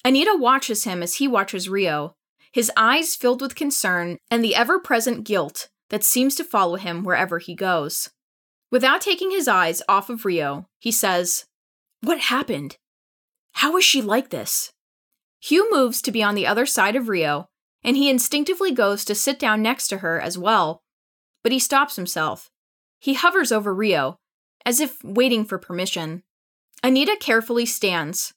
Anita 0.05 0.37
watches 0.37 0.85
him 0.85 1.03
as 1.03 1.17
he 1.17 1.27
watches 1.27 1.69
Rio, 1.69 2.15
his 2.53 2.71
eyes 2.77 3.15
filled 3.15 3.41
with 3.41 3.55
concern 3.55 4.19
and 4.31 4.43
the 4.43 4.55
ever 4.55 4.79
present 4.79 5.25
guilt 5.25 5.69
that 5.91 6.05
seems 6.05 6.35
to 6.37 6.45
follow 6.45 6.77
him 6.77 7.05
wherever 7.05 7.39
he 7.39 7.55
goes. 7.55 8.11
Without 8.71 9.01
taking 9.01 9.31
his 9.31 9.47
eyes 9.47 9.83
off 9.89 10.11
of 10.11 10.25
Rio, 10.25 10.67
he 10.79 10.91
says, 10.91 11.45
What 12.03 12.19
happened? 12.19 12.77
How 13.53 13.77
is 13.77 13.85
she 13.85 14.03
like 14.03 14.31
this? 14.31 14.73
Hugh 15.41 15.71
moves 15.71 16.03
to 16.03 16.11
be 16.11 16.23
on 16.23 16.35
the 16.35 16.47
other 16.47 16.67
side 16.67 16.97
of 16.97 17.09
Rio, 17.09 17.49
and 17.85 17.97
he 17.97 18.11
instinctively 18.11 18.73
goes 18.73 19.05
to 19.05 19.15
sit 19.15 19.39
down 19.39 19.63
next 19.63 19.89
to 19.89 19.99
her 19.99 20.21
as 20.21 20.37
well, 20.37 20.83
but 21.43 21.53
he 21.53 21.59
stops 21.59 21.97
himself. 21.97 22.51
He 22.99 23.15
hovers 23.15 23.53
over 23.53 23.73
Rio, 23.73 24.19
as 24.65 24.81
if 24.81 25.03
waiting 25.05 25.45
for 25.45 25.59
permission. 25.59 26.23
Anita 26.83 27.17
carefully 27.21 27.67
stands. 27.67 28.35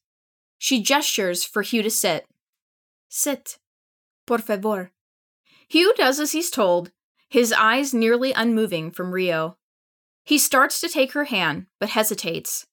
She 0.59 0.83
gestures 0.83 1.43
for 1.45 1.63
Hugh 1.63 1.81
to 1.81 1.89
sit. 1.89 2.25
Sit. 3.07 3.57
Por 4.27 4.37
favor. 4.37 4.91
Hugh 5.69 5.93
does 5.95 6.19
as 6.19 6.33
he's 6.33 6.51
told, 6.51 6.91
his 7.29 7.53
eyes 7.53 7.93
nearly 7.93 8.33
unmoving 8.33 8.91
from 8.91 9.11
Rio. 9.11 9.57
He 10.23 10.37
starts 10.37 10.81
to 10.81 10.89
take 10.89 11.13
her 11.13 11.23
hand, 11.25 11.67
but 11.79 11.89
hesitates. 11.89 12.67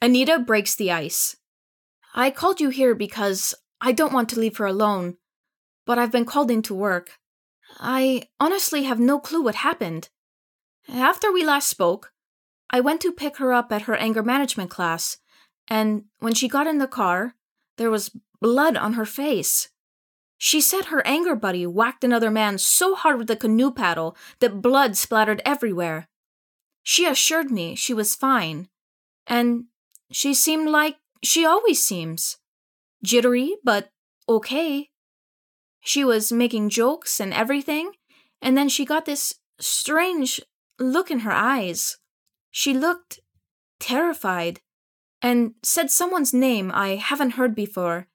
Anita 0.00 0.38
breaks 0.38 0.74
the 0.74 0.90
ice. 0.90 1.36
I 2.14 2.30
called 2.30 2.60
you 2.60 2.70
here 2.70 2.94
because 2.94 3.54
I 3.80 3.92
don't 3.92 4.12
want 4.12 4.28
to 4.30 4.40
leave 4.40 4.56
her 4.56 4.66
alone, 4.66 5.18
but 5.86 5.98
I've 5.98 6.10
been 6.10 6.24
called 6.24 6.50
into 6.50 6.74
work. 6.74 7.18
I 7.78 8.28
honestly 8.40 8.84
have 8.84 8.98
no 8.98 9.20
clue 9.20 9.42
what 9.42 9.56
happened. 9.56 10.08
After 10.88 11.30
we 11.30 11.44
last 11.44 11.68
spoke, 11.68 12.12
I 12.70 12.80
went 12.80 13.00
to 13.02 13.12
pick 13.12 13.36
her 13.36 13.52
up 13.52 13.70
at 13.72 13.82
her 13.82 13.94
anger 13.96 14.22
management 14.22 14.70
class, 14.70 15.18
and 15.70 16.04
when 16.18 16.34
she 16.34 16.48
got 16.48 16.66
in 16.66 16.78
the 16.78 16.88
car, 16.88 17.36
there 17.78 17.90
was 17.90 18.14
blood 18.40 18.76
on 18.76 18.94
her 18.94 19.06
face. 19.06 19.68
She 20.36 20.60
said 20.60 20.86
her 20.86 21.06
anger 21.06 21.36
buddy 21.36 21.66
whacked 21.66 22.02
another 22.02 22.30
man 22.30 22.58
so 22.58 22.94
hard 22.94 23.18
with 23.18 23.28
the 23.28 23.36
canoe 23.36 23.70
paddle 23.70 24.16
that 24.40 24.60
blood 24.60 24.96
splattered 24.96 25.40
everywhere. 25.44 26.08
She 26.82 27.06
assured 27.06 27.50
me 27.50 27.76
she 27.76 27.94
was 27.94 28.14
fine, 28.14 28.68
and 29.26 29.64
she 30.10 30.34
seemed 30.34 30.68
like 30.70 30.96
she 31.22 31.44
always 31.44 31.86
seems 31.86 32.38
jittery, 33.04 33.56
but 33.62 33.90
okay. 34.28 34.88
She 35.82 36.04
was 36.04 36.32
making 36.32 36.70
jokes 36.70 37.20
and 37.20 37.32
everything, 37.32 37.92
and 38.42 38.56
then 38.56 38.68
she 38.68 38.84
got 38.84 39.04
this 39.04 39.34
strange 39.60 40.40
look 40.78 41.10
in 41.10 41.20
her 41.20 41.32
eyes. 41.32 41.98
She 42.50 42.74
looked 42.74 43.20
terrified 43.78 44.60
and 45.22 45.54
said 45.62 45.90
someone's 45.90 46.32
name 46.32 46.70
I 46.74 46.96
haven't 46.96 47.32
heard 47.32 47.54
before, 47.54 48.08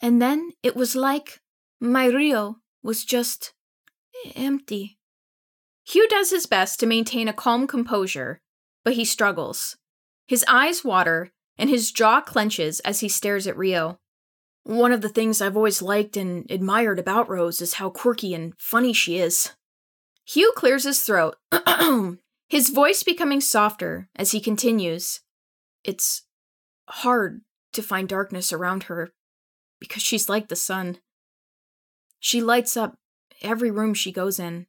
and 0.00 0.20
then 0.20 0.52
it 0.62 0.76
was 0.76 0.94
like 0.94 1.40
my 1.80 2.06
Rio 2.06 2.56
was 2.82 3.04
just 3.04 3.54
empty. 4.34 4.98
Hugh 5.84 6.08
does 6.08 6.30
his 6.30 6.46
best 6.46 6.78
to 6.80 6.86
maintain 6.86 7.28
a 7.28 7.32
calm 7.32 7.66
composure, 7.66 8.40
but 8.84 8.94
he 8.94 9.04
struggles. 9.04 9.76
His 10.26 10.44
eyes 10.48 10.84
water, 10.84 11.32
and 11.58 11.68
his 11.68 11.92
jaw 11.92 12.20
clenches 12.20 12.80
as 12.80 13.00
he 13.00 13.08
stares 13.08 13.46
at 13.46 13.56
Rio. 13.56 13.98
One 14.64 14.92
of 14.92 15.00
the 15.00 15.08
things 15.08 15.40
I've 15.40 15.56
always 15.56 15.82
liked 15.82 16.16
and 16.16 16.48
admired 16.50 16.98
about 16.98 17.28
Rose 17.28 17.60
is 17.60 17.74
how 17.74 17.90
quirky 17.90 18.32
and 18.32 18.54
funny 18.58 18.92
she 18.92 19.18
is. 19.18 19.50
Hugh 20.24 20.52
clears 20.56 20.84
his 20.84 21.02
throat, 21.02 21.36
his 22.48 22.68
voice 22.70 23.02
becoming 23.02 23.40
softer 23.40 24.08
as 24.14 24.30
he 24.30 24.40
continues. 24.40 25.20
It's 25.82 26.22
hard 26.92 27.40
to 27.72 27.82
find 27.82 28.08
darkness 28.08 28.52
around 28.52 28.84
her 28.84 29.12
because 29.80 30.02
she's 30.02 30.28
like 30.28 30.48
the 30.48 30.56
sun. 30.56 30.98
She 32.20 32.40
lights 32.40 32.76
up 32.76 32.98
every 33.40 33.70
room 33.70 33.94
she 33.94 34.12
goes 34.12 34.38
in. 34.38 34.66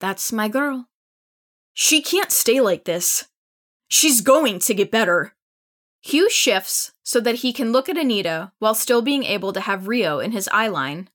That's 0.00 0.32
my 0.32 0.48
girl. 0.48 0.88
She 1.72 2.02
can't 2.02 2.32
stay 2.32 2.60
like 2.60 2.84
this. 2.84 3.28
She's 3.88 4.20
going 4.20 4.58
to 4.60 4.74
get 4.74 4.90
better. 4.90 5.34
Hugh 6.02 6.28
shifts 6.30 6.92
so 7.02 7.20
that 7.20 7.36
he 7.36 7.52
can 7.52 7.72
look 7.72 7.88
at 7.88 7.98
Anita 7.98 8.52
while 8.58 8.74
still 8.74 9.02
being 9.02 9.24
able 9.24 9.52
to 9.52 9.60
have 9.60 9.88
Rio 9.88 10.18
in 10.18 10.32
his 10.32 10.48
eye 10.52 10.68
line. 10.68 11.10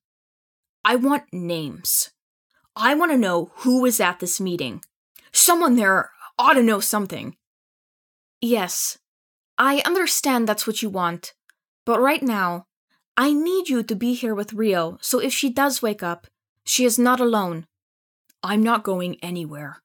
I 0.83 0.95
want 0.95 1.23
names. 1.33 2.11
I 2.75 2.95
want 2.95 3.11
to 3.11 3.17
know 3.17 3.51
who 3.57 3.81
was 3.81 3.99
at 3.99 4.19
this 4.19 4.39
meeting. 4.39 4.83
Someone 5.31 5.75
there 5.75 6.11
ought 6.37 6.53
to 6.53 6.63
know 6.63 6.79
something. 6.79 7.35
Yes, 8.41 8.97
I 9.57 9.81
understand 9.85 10.47
that's 10.47 10.67
what 10.67 10.81
you 10.81 10.89
want, 10.89 11.33
but 11.85 11.99
right 11.99 12.21
now, 12.21 12.65
I 13.17 13.31
need 13.31 13.69
you 13.69 13.83
to 13.83 13.95
be 13.95 14.13
here 14.13 14.35
with 14.35 14.53
Rio 14.53 14.97
so 15.01 15.19
if 15.19 15.33
she 15.33 15.49
does 15.49 15.81
wake 15.81 16.03
up, 16.03 16.27
she 16.65 16.83
is 16.83 16.99
not 16.99 17.21
alone. 17.21 17.65
I'm 18.43 18.61
not 18.61 18.83
going 18.83 19.17
anywhere. 19.21 19.81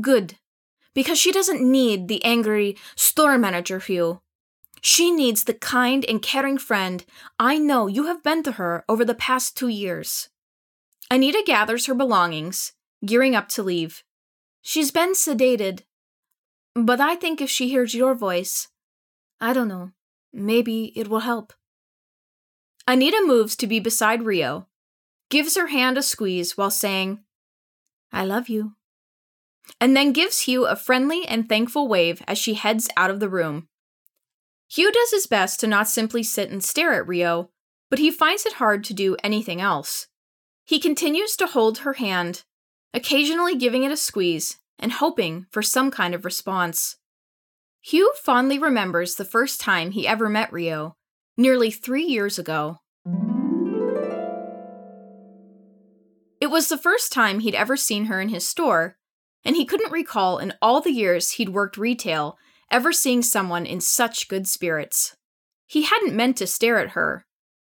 Good, 0.00 0.36
because 0.94 1.18
she 1.18 1.32
doesn't 1.32 1.62
need 1.62 2.08
the 2.08 2.22
angry 2.24 2.76
store 2.96 3.38
manager 3.38 3.78
Hugh. 3.78 4.20
She 4.80 5.10
needs 5.10 5.44
the 5.44 5.54
kind 5.54 6.04
and 6.04 6.22
caring 6.22 6.58
friend 6.58 7.04
I 7.38 7.58
know 7.58 7.86
you 7.86 8.06
have 8.06 8.22
been 8.22 8.42
to 8.44 8.52
her 8.52 8.84
over 8.88 9.04
the 9.04 9.14
past 9.14 9.56
two 9.56 9.68
years. 9.68 10.28
Anita 11.10 11.42
gathers 11.44 11.86
her 11.86 11.94
belongings, 11.94 12.74
gearing 13.04 13.34
up 13.34 13.48
to 13.50 13.62
leave. 13.62 14.04
She's 14.60 14.90
been 14.90 15.14
sedated, 15.14 15.82
but 16.86 17.00
I 17.00 17.14
think 17.16 17.40
if 17.40 17.50
she 17.50 17.68
hears 17.68 17.94
your 17.94 18.14
voice, 18.14 18.68
I 19.40 19.52
don't 19.52 19.68
know, 19.68 19.92
maybe 20.32 20.92
it 20.96 21.08
will 21.08 21.20
help. 21.20 21.52
Anita 22.86 23.22
moves 23.26 23.56
to 23.56 23.66
be 23.66 23.80
beside 23.80 24.22
Rio, 24.22 24.66
gives 25.30 25.56
her 25.56 25.68
hand 25.68 25.98
a 25.98 26.02
squeeze 26.02 26.56
while 26.56 26.70
saying, 26.70 27.20
I 28.12 28.24
love 28.24 28.48
you. 28.48 28.74
And 29.80 29.94
then 29.94 30.12
gives 30.12 30.42
Hugh 30.42 30.66
a 30.66 30.76
friendly 30.76 31.26
and 31.26 31.48
thankful 31.48 31.88
wave 31.88 32.22
as 32.26 32.38
she 32.38 32.54
heads 32.54 32.88
out 32.96 33.10
of 33.10 33.20
the 33.20 33.28
room. 33.28 33.68
Hugh 34.70 34.90
does 34.90 35.10
his 35.10 35.26
best 35.26 35.60
to 35.60 35.66
not 35.66 35.88
simply 35.88 36.22
sit 36.22 36.50
and 36.50 36.64
stare 36.64 36.94
at 36.94 37.06
Rio, 37.06 37.50
but 37.90 37.98
he 37.98 38.10
finds 38.10 38.46
it 38.46 38.54
hard 38.54 38.84
to 38.84 38.94
do 38.94 39.16
anything 39.22 39.60
else. 39.60 40.08
He 40.64 40.78
continues 40.78 41.36
to 41.36 41.46
hold 41.46 41.78
her 41.78 41.94
hand, 41.94 42.44
occasionally 42.92 43.56
giving 43.56 43.84
it 43.84 43.92
a 43.92 43.96
squeeze 43.96 44.58
and 44.78 44.92
hoping 44.92 45.46
for 45.50 45.62
some 45.62 45.90
kind 45.90 46.14
of 46.14 46.24
response. 46.24 46.96
Hugh 47.80 48.12
fondly 48.22 48.58
remembers 48.58 49.14
the 49.14 49.24
first 49.24 49.60
time 49.60 49.92
he 49.92 50.06
ever 50.06 50.28
met 50.28 50.52
Rio, 50.52 50.96
nearly 51.36 51.70
three 51.70 52.04
years 52.04 52.38
ago. 52.38 52.78
It 56.40 56.50
was 56.50 56.68
the 56.68 56.78
first 56.78 57.12
time 57.12 57.40
he'd 57.40 57.54
ever 57.54 57.76
seen 57.76 58.06
her 58.06 58.20
in 58.20 58.28
his 58.28 58.46
store, 58.46 58.96
and 59.44 59.56
he 59.56 59.64
couldn't 59.64 59.92
recall 59.92 60.38
in 60.38 60.54
all 60.62 60.80
the 60.80 60.92
years 60.92 61.32
he'd 61.32 61.48
worked 61.48 61.76
retail 61.76 62.36
ever 62.70 62.92
seeing 62.92 63.22
someone 63.22 63.66
in 63.66 63.80
such 63.80 64.28
good 64.28 64.46
spirits. 64.46 65.16
He 65.66 65.82
hadn't 65.82 66.16
meant 66.16 66.36
to 66.38 66.46
stare 66.46 66.78
at 66.78 66.90
her, 66.90 67.26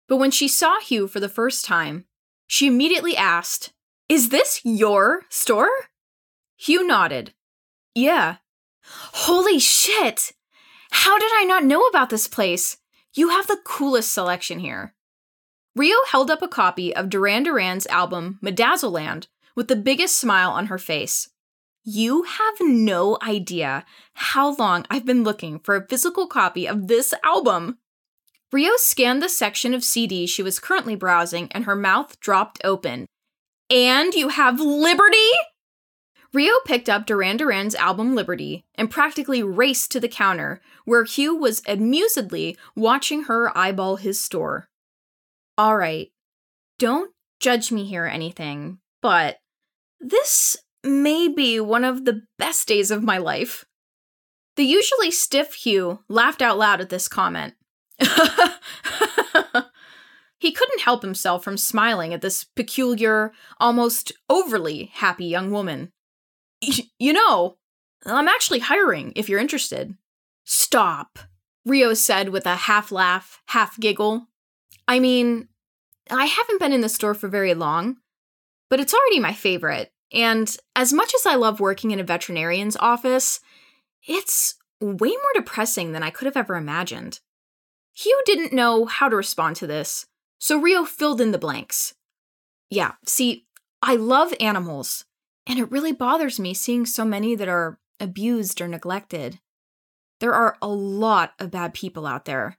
but 0.08 0.18
when 0.18 0.30
she 0.30 0.48
saw 0.48 0.80
Hugh 0.80 1.08
for 1.08 1.20
the 1.20 1.28
first 1.28 1.64
time, 1.64 2.04
she 2.46 2.66
immediately 2.66 3.16
asked, 3.16 3.72
Is 4.08 4.28
this 4.28 4.60
your 4.64 5.22
store? 5.28 5.70
Hugh 6.60 6.86
nodded. 6.86 7.32
Yeah. 7.94 8.36
Holy 8.84 9.58
shit! 9.58 10.32
How 10.90 11.18
did 11.18 11.30
I 11.32 11.44
not 11.44 11.64
know 11.64 11.86
about 11.86 12.10
this 12.10 12.28
place? 12.28 12.76
You 13.14 13.30
have 13.30 13.46
the 13.46 13.60
coolest 13.64 14.12
selection 14.12 14.58
here. 14.58 14.94
Rio 15.74 15.96
held 16.10 16.30
up 16.30 16.42
a 16.42 16.48
copy 16.48 16.94
of 16.94 17.08
Duran 17.08 17.44
Duran's 17.44 17.86
album 17.86 18.38
Medazzaland 18.44 19.28
with 19.56 19.68
the 19.68 19.76
biggest 19.76 20.16
smile 20.16 20.50
on 20.50 20.66
her 20.66 20.76
face. 20.76 21.30
You 21.82 22.24
have 22.24 22.56
no 22.60 23.16
idea 23.22 23.86
how 24.12 24.54
long 24.56 24.84
I've 24.90 25.06
been 25.06 25.24
looking 25.24 25.60
for 25.60 25.76
a 25.76 25.86
physical 25.88 26.26
copy 26.26 26.68
of 26.68 26.88
this 26.88 27.14
album. 27.24 27.78
Rio 28.52 28.72
scanned 28.76 29.22
the 29.22 29.30
section 29.30 29.72
of 29.72 29.80
CDs 29.80 30.28
she 30.28 30.42
was 30.42 30.60
currently 30.60 30.94
browsing 30.94 31.48
and 31.52 31.64
her 31.64 31.76
mouth 31.76 32.20
dropped 32.20 32.60
open. 32.62 33.06
And 33.70 34.12
you 34.12 34.28
have 34.28 34.60
Liberty? 34.60 35.30
Rio 36.32 36.54
picked 36.64 36.88
up 36.88 37.06
Duran 37.06 37.36
Duran's 37.36 37.74
album 37.74 38.14
Liberty 38.14 38.64
and 38.76 38.90
practically 38.90 39.42
raced 39.42 39.90
to 39.92 40.00
the 40.00 40.08
counter, 40.08 40.60
where 40.84 41.04
Hugh 41.04 41.34
was 41.34 41.60
amusedly 41.62 42.56
watching 42.76 43.24
her 43.24 43.56
eyeball 43.56 43.96
his 43.96 44.20
store. 44.20 44.68
All 45.58 45.76
right, 45.76 46.12
don't 46.78 47.10
judge 47.40 47.72
me 47.72 47.84
here 47.84 48.04
or 48.04 48.08
anything, 48.08 48.78
but 49.02 49.38
this 49.98 50.56
may 50.84 51.26
be 51.28 51.58
one 51.58 51.84
of 51.84 52.04
the 52.04 52.22
best 52.38 52.68
days 52.68 52.90
of 52.90 53.02
my 53.02 53.18
life. 53.18 53.64
The 54.56 54.64
usually 54.64 55.10
stiff 55.10 55.54
Hugh 55.54 56.04
laughed 56.08 56.42
out 56.42 56.58
loud 56.58 56.80
at 56.80 56.90
this 56.90 57.08
comment. 57.08 57.54
he 60.38 60.52
couldn't 60.52 60.80
help 60.82 61.02
himself 61.02 61.42
from 61.42 61.56
smiling 61.56 62.14
at 62.14 62.20
this 62.20 62.44
peculiar, 62.44 63.32
almost 63.58 64.12
overly 64.28 64.90
happy 64.94 65.26
young 65.26 65.50
woman. 65.50 65.90
You 66.60 67.12
know, 67.12 67.56
I'm 68.04 68.28
actually 68.28 68.58
hiring 68.60 69.12
if 69.16 69.28
you're 69.28 69.40
interested. 69.40 69.94
Stop, 70.44 71.18
Rio 71.64 71.94
said 71.94 72.30
with 72.30 72.46
a 72.46 72.56
half 72.56 72.92
laugh, 72.92 73.40
half 73.46 73.78
giggle. 73.78 74.26
I 74.88 75.00
mean, 75.00 75.48
I 76.10 76.26
haven't 76.26 76.60
been 76.60 76.72
in 76.72 76.80
the 76.80 76.88
store 76.88 77.14
for 77.14 77.28
very 77.28 77.54
long, 77.54 77.96
but 78.68 78.80
it's 78.80 78.94
already 78.94 79.20
my 79.20 79.32
favorite. 79.32 79.92
And 80.12 80.54
as 80.74 80.92
much 80.92 81.14
as 81.14 81.24
I 81.24 81.36
love 81.36 81.60
working 81.60 81.92
in 81.92 82.00
a 82.00 82.04
veterinarian's 82.04 82.76
office, 82.76 83.40
it's 84.06 84.56
way 84.80 85.10
more 85.10 85.32
depressing 85.34 85.92
than 85.92 86.02
I 86.02 86.10
could 86.10 86.26
have 86.26 86.36
ever 86.36 86.56
imagined. 86.56 87.20
Hugh 87.94 88.20
didn't 88.24 88.52
know 88.52 88.86
how 88.86 89.08
to 89.08 89.16
respond 89.16 89.56
to 89.56 89.66
this, 89.66 90.06
so 90.38 90.58
Rio 90.58 90.84
filled 90.84 91.20
in 91.20 91.32
the 91.32 91.38
blanks. 91.38 91.94
Yeah, 92.70 92.92
see, 93.06 93.46
I 93.82 93.96
love 93.96 94.32
animals, 94.40 95.04
and 95.50 95.58
it 95.58 95.68
really 95.72 95.90
bothers 95.90 96.38
me 96.38 96.54
seeing 96.54 96.86
so 96.86 97.04
many 97.04 97.34
that 97.34 97.48
are 97.48 97.80
abused 97.98 98.60
or 98.60 98.68
neglected. 98.68 99.40
There 100.20 100.32
are 100.32 100.56
a 100.62 100.68
lot 100.68 101.32
of 101.40 101.50
bad 101.50 101.74
people 101.74 102.06
out 102.06 102.24
there. 102.24 102.56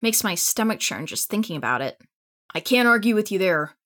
Makes 0.00 0.24
my 0.24 0.34
stomach 0.34 0.80
churn 0.80 1.04
just 1.04 1.28
thinking 1.28 1.54
about 1.54 1.82
it. 1.82 2.00
I 2.54 2.60
can't 2.60 2.88
argue 2.88 3.14
with 3.14 3.30
you 3.30 3.38
there. 3.38 3.76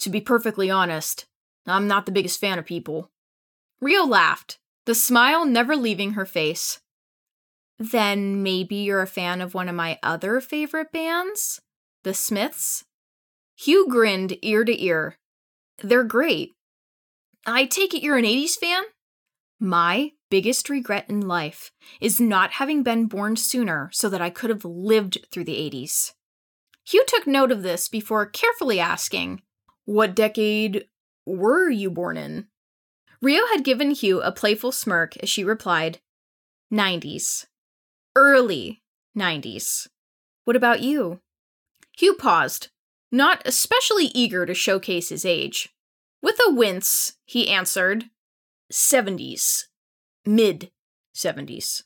To 0.00 0.10
be 0.10 0.20
perfectly 0.20 0.68
honest, 0.68 1.26
I'm 1.64 1.86
not 1.86 2.06
the 2.06 2.12
biggest 2.12 2.40
fan 2.40 2.58
of 2.58 2.64
people. 2.64 3.12
Rio 3.80 4.04
laughed, 4.04 4.58
the 4.84 4.94
smile 4.94 5.46
never 5.46 5.76
leaving 5.76 6.14
her 6.14 6.26
face. 6.26 6.80
Then 7.78 8.42
maybe 8.42 8.76
you're 8.76 9.02
a 9.02 9.06
fan 9.06 9.40
of 9.40 9.54
one 9.54 9.68
of 9.68 9.76
my 9.76 10.00
other 10.02 10.40
favorite 10.40 10.90
bands? 10.90 11.60
The 12.02 12.14
Smiths? 12.14 12.84
Hugh 13.54 13.86
grinned 13.88 14.38
ear 14.42 14.64
to 14.64 14.84
ear. 14.84 15.18
They're 15.84 16.02
great. 16.02 16.55
I 17.46 17.64
take 17.64 17.94
it 17.94 18.02
you're 18.02 18.16
an 18.16 18.24
80s 18.24 18.56
fan? 18.56 18.82
My 19.60 20.10
biggest 20.30 20.68
regret 20.68 21.06
in 21.08 21.20
life 21.20 21.70
is 22.00 22.20
not 22.20 22.54
having 22.54 22.82
been 22.82 23.06
born 23.06 23.36
sooner 23.36 23.88
so 23.92 24.08
that 24.08 24.20
I 24.20 24.30
could 24.30 24.50
have 24.50 24.64
lived 24.64 25.18
through 25.30 25.44
the 25.44 25.70
80s. 25.70 26.12
Hugh 26.84 27.04
took 27.06 27.26
note 27.26 27.52
of 27.52 27.62
this 27.62 27.88
before 27.88 28.26
carefully 28.26 28.80
asking, 28.80 29.42
What 29.84 30.16
decade 30.16 30.86
were 31.24 31.70
you 31.70 31.88
born 31.88 32.16
in? 32.16 32.48
Rio 33.22 33.46
had 33.46 33.64
given 33.64 33.92
Hugh 33.92 34.20
a 34.20 34.32
playful 34.32 34.72
smirk 34.72 35.16
as 35.18 35.28
she 35.28 35.44
replied, 35.44 36.00
90s. 36.72 37.46
Early 38.16 38.82
90s. 39.16 39.86
What 40.44 40.56
about 40.56 40.80
you? 40.80 41.20
Hugh 41.96 42.14
paused, 42.14 42.68
not 43.12 43.40
especially 43.44 44.06
eager 44.06 44.46
to 44.46 44.54
showcase 44.54 45.08
his 45.10 45.24
age. 45.24 45.70
With 46.26 46.40
a 46.44 46.52
wince, 46.52 47.12
he 47.24 47.48
answered, 47.48 48.06
70s. 48.72 49.66
Mid 50.24 50.72
70s. 51.14 51.84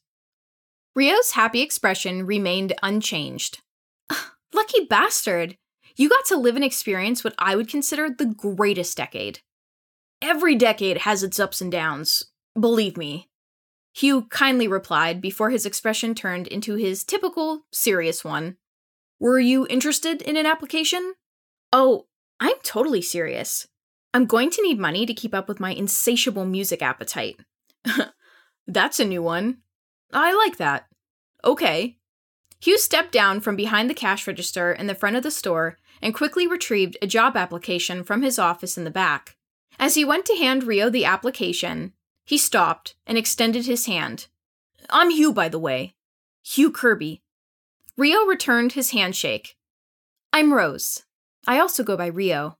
Rio's 0.96 1.32
happy 1.32 1.60
expression 1.60 2.24
remained 2.24 2.72
unchanged. 2.82 3.60
Lucky 4.54 4.86
bastard! 4.86 5.58
You 5.94 6.08
got 6.08 6.24
to 6.24 6.38
live 6.38 6.56
and 6.56 6.64
experience 6.64 7.22
what 7.22 7.34
I 7.38 7.54
would 7.54 7.68
consider 7.68 8.08
the 8.08 8.24
greatest 8.34 8.96
decade. 8.96 9.40
Every 10.22 10.54
decade 10.54 10.96
has 11.02 11.22
its 11.22 11.38
ups 11.38 11.60
and 11.60 11.70
downs, 11.70 12.30
believe 12.58 12.96
me. 12.96 13.28
Hugh 13.92 14.22
kindly 14.30 14.66
replied 14.66 15.20
before 15.20 15.50
his 15.50 15.66
expression 15.66 16.14
turned 16.14 16.46
into 16.46 16.76
his 16.76 17.04
typical, 17.04 17.66
serious 17.72 18.24
one. 18.24 18.56
Were 19.18 19.38
you 19.38 19.66
interested 19.68 20.22
in 20.22 20.38
an 20.38 20.46
application? 20.46 21.12
Oh, 21.74 22.06
I'm 22.40 22.56
totally 22.62 23.02
serious. 23.02 23.66
I'm 24.12 24.26
going 24.26 24.50
to 24.50 24.62
need 24.62 24.78
money 24.78 25.06
to 25.06 25.14
keep 25.14 25.34
up 25.34 25.48
with 25.48 25.60
my 25.60 25.72
insatiable 25.72 26.44
music 26.44 26.82
appetite. 26.82 27.38
That's 28.66 29.00
a 29.00 29.04
new 29.04 29.22
one. 29.22 29.58
I 30.12 30.32
like 30.34 30.56
that. 30.56 30.86
Okay. 31.44 31.98
Hugh 32.60 32.78
stepped 32.78 33.12
down 33.12 33.40
from 33.40 33.56
behind 33.56 33.88
the 33.88 33.94
cash 33.94 34.26
register 34.26 34.72
in 34.72 34.86
the 34.86 34.94
front 34.94 35.16
of 35.16 35.22
the 35.22 35.30
store 35.30 35.78
and 36.02 36.14
quickly 36.14 36.46
retrieved 36.46 36.96
a 37.00 37.06
job 37.06 37.36
application 37.36 38.04
from 38.04 38.22
his 38.22 38.38
office 38.38 38.76
in 38.76 38.84
the 38.84 38.90
back. 38.90 39.36
As 39.78 39.94
he 39.94 40.04
went 40.04 40.26
to 40.26 40.36
hand 40.36 40.64
Rio 40.64 40.90
the 40.90 41.04
application, 41.04 41.92
he 42.24 42.36
stopped 42.36 42.96
and 43.06 43.16
extended 43.16 43.66
his 43.66 43.86
hand. 43.86 44.26
I'm 44.90 45.10
Hugh, 45.10 45.32
by 45.32 45.48
the 45.48 45.58
way. 45.58 45.94
Hugh 46.42 46.70
Kirby. 46.70 47.22
Rio 47.96 48.24
returned 48.24 48.72
his 48.72 48.90
handshake. 48.90 49.56
I'm 50.32 50.52
Rose. 50.52 51.04
I 51.46 51.58
also 51.58 51.82
go 51.82 51.96
by 51.96 52.06
Rio. 52.06 52.58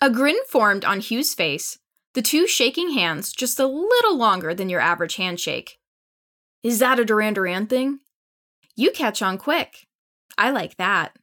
A 0.00 0.10
grin 0.10 0.36
formed 0.48 0.84
on 0.84 1.00
Hugh's 1.00 1.34
face, 1.34 1.78
the 2.12 2.22
two 2.22 2.46
shaking 2.46 2.92
hands 2.92 3.32
just 3.32 3.58
a 3.58 3.66
little 3.66 4.16
longer 4.16 4.54
than 4.54 4.68
your 4.68 4.80
average 4.80 5.16
handshake. 5.16 5.78
Is 6.62 6.80
that 6.80 6.98
a 6.98 7.04
Duran 7.04 7.34
Duran 7.34 7.66
thing? 7.66 8.00
You 8.74 8.90
catch 8.90 9.22
on 9.22 9.38
quick. 9.38 9.86
I 10.36 10.50
like 10.50 10.76
that. 10.76 11.16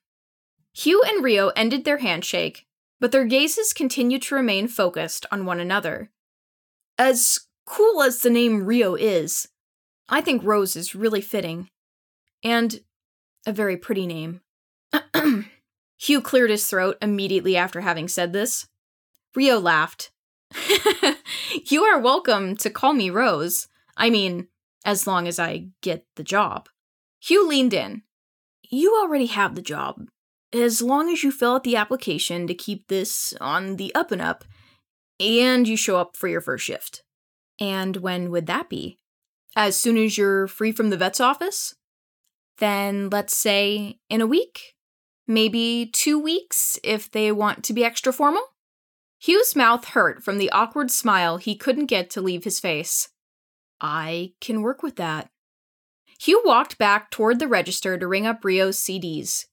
Hugh 0.73 1.03
and 1.03 1.23
Rio 1.23 1.49
ended 1.49 1.85
their 1.85 1.99
handshake, 1.99 2.65
but 2.99 3.11
their 3.11 3.25
gazes 3.25 3.73
continued 3.73 4.23
to 4.23 4.35
remain 4.35 4.67
focused 4.67 5.27
on 5.31 5.45
one 5.45 5.59
another. 5.59 6.09
As 6.97 7.41
cool 7.65 8.01
as 8.01 8.21
the 8.21 8.29
name 8.31 8.65
Rio 8.65 8.95
is, 8.95 9.47
I 10.09 10.21
think 10.21 10.43
Rose 10.43 10.75
is 10.75 10.95
really 10.95 11.21
fitting. 11.21 11.69
And 12.43 12.81
a 13.45 13.53
very 13.53 13.77
pretty 13.77 14.07
name. 14.07 14.41
Hugh 16.03 16.19
cleared 16.19 16.49
his 16.49 16.67
throat 16.67 16.97
immediately 17.01 17.55
after 17.55 17.79
having 17.79 18.09
said 18.09 18.33
this. 18.33 18.67
Rio 19.35 19.57
laughed. 19.57 20.11
you 21.69 21.83
are 21.83 21.97
welcome 21.97 22.57
to 22.57 22.69
call 22.69 22.91
me 22.91 23.09
Rose. 23.09 23.69
I 23.95 24.09
mean, 24.09 24.49
as 24.83 25.07
long 25.07 25.29
as 25.29 25.39
I 25.39 25.67
get 25.79 26.05
the 26.17 26.23
job. 26.23 26.67
Hugh 27.21 27.47
leaned 27.47 27.73
in. 27.73 28.01
You 28.69 28.99
already 29.01 29.27
have 29.27 29.55
the 29.55 29.61
job. 29.61 30.09
As 30.51 30.81
long 30.81 31.09
as 31.09 31.23
you 31.23 31.31
fill 31.31 31.53
out 31.53 31.63
the 31.63 31.77
application 31.77 32.47
to 32.47 32.53
keep 32.53 32.89
this 32.89 33.33
on 33.39 33.77
the 33.77 33.95
up 33.95 34.11
and 34.11 34.21
up, 34.21 34.43
and 35.21 35.65
you 35.65 35.77
show 35.77 35.95
up 35.95 36.17
for 36.17 36.27
your 36.27 36.41
first 36.41 36.65
shift. 36.65 37.01
And 37.61 37.95
when 37.95 38.29
would 38.29 38.47
that 38.47 38.69
be? 38.69 38.99
As 39.55 39.79
soon 39.79 39.97
as 39.97 40.17
you're 40.17 40.49
free 40.49 40.73
from 40.73 40.89
the 40.89 40.97
vet's 40.97 41.21
office? 41.21 41.75
Then 42.57 43.09
let's 43.09 43.37
say 43.37 43.99
in 44.09 44.19
a 44.19 44.27
week? 44.27 44.72
Maybe 45.27 45.89
two 45.91 46.19
weeks 46.19 46.77
if 46.83 47.09
they 47.09 47.31
want 47.31 47.63
to 47.65 47.73
be 47.73 47.85
extra 47.85 48.11
formal? 48.11 48.43
Hugh's 49.19 49.55
mouth 49.55 49.85
hurt 49.85 50.21
from 50.21 50.37
the 50.37 50.51
awkward 50.51 50.91
smile 50.91 51.37
he 51.37 51.55
couldn't 51.55 51.85
get 51.85 52.09
to 52.11 52.21
leave 52.21 52.43
his 52.43 52.59
face. 52.59 53.09
I 53.79 54.33
can 54.41 54.61
work 54.61 54.83
with 54.83 54.97
that. 54.97 55.29
Hugh 56.19 56.41
walked 56.45 56.77
back 56.77 57.09
toward 57.09 57.39
the 57.39 57.47
register 57.47 57.97
to 57.97 58.07
ring 58.07 58.25
up 58.25 58.43
Rio's 58.43 58.77
CDs. 58.77 59.45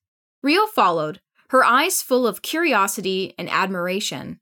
Rio 0.43 0.67
followed, 0.67 1.21
her 1.51 1.65
eyes 1.65 2.03
full 2.03 2.27
of 2.27 2.43
curiosity 2.43 3.35
and 3.39 3.51
admiration. 3.51 4.41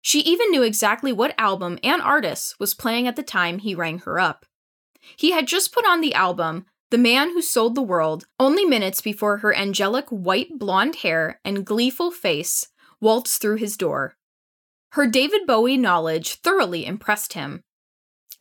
She 0.00 0.20
even 0.20 0.50
knew 0.50 0.62
exactly 0.62 1.12
what 1.12 1.34
album 1.38 1.78
and 1.84 2.02
artist 2.02 2.58
was 2.58 2.74
playing 2.74 3.06
at 3.06 3.14
the 3.14 3.22
time 3.22 3.58
he 3.58 3.74
rang 3.74 4.00
her 4.00 4.18
up. 4.18 4.44
He 5.16 5.30
had 5.30 5.46
just 5.46 5.72
put 5.72 5.86
on 5.86 6.00
the 6.00 6.14
album 6.14 6.66
The 6.92 6.98
Man 6.98 7.30
Who 7.30 7.40
Sold 7.40 7.74
the 7.74 7.80
World 7.80 8.26
only 8.38 8.66
minutes 8.66 9.00
before 9.00 9.38
her 9.38 9.54
angelic 9.54 10.10
white 10.10 10.58
blonde 10.58 10.96
hair 10.96 11.40
and 11.42 11.64
gleeful 11.64 12.10
face 12.10 12.68
waltzed 13.00 13.40
through 13.40 13.56
his 13.56 13.78
door. 13.78 14.18
Her 14.90 15.06
David 15.06 15.46
Bowie 15.46 15.78
knowledge 15.78 16.34
thoroughly 16.34 16.84
impressed 16.84 17.32
him. 17.32 17.62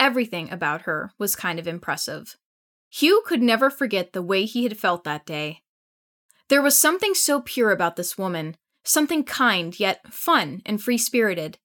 Everything 0.01 0.51
about 0.51 0.81
her 0.81 1.13
was 1.17 1.33
kind 1.33 1.59
of 1.59 1.67
impressive. 1.67 2.35
Hugh 2.89 3.23
could 3.25 3.41
never 3.41 3.69
forget 3.69 4.11
the 4.11 4.21
way 4.21 4.43
he 4.43 4.63
had 4.63 4.77
felt 4.77 5.05
that 5.05 5.25
day. 5.25 5.61
There 6.49 6.61
was 6.61 6.77
something 6.77 7.13
so 7.13 7.39
pure 7.39 7.71
about 7.71 7.95
this 7.95 8.17
woman, 8.17 8.57
something 8.83 9.23
kind 9.23 9.79
yet 9.79 10.13
fun 10.13 10.61
and 10.65 10.83
free 10.83 10.97
spirited. 10.97 11.57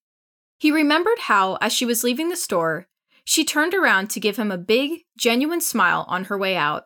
He 0.56 0.70
remembered 0.70 1.18
how, 1.22 1.56
as 1.56 1.72
she 1.72 1.84
was 1.84 2.04
leaving 2.04 2.28
the 2.28 2.36
store, 2.36 2.86
she 3.26 3.44
turned 3.44 3.74
around 3.74 4.08
to 4.08 4.20
give 4.20 4.36
him 4.36 4.52
a 4.52 4.56
big, 4.56 5.00
genuine 5.18 5.60
smile 5.60 6.06
on 6.08 6.24
her 6.24 6.38
way 6.38 6.56
out. 6.56 6.84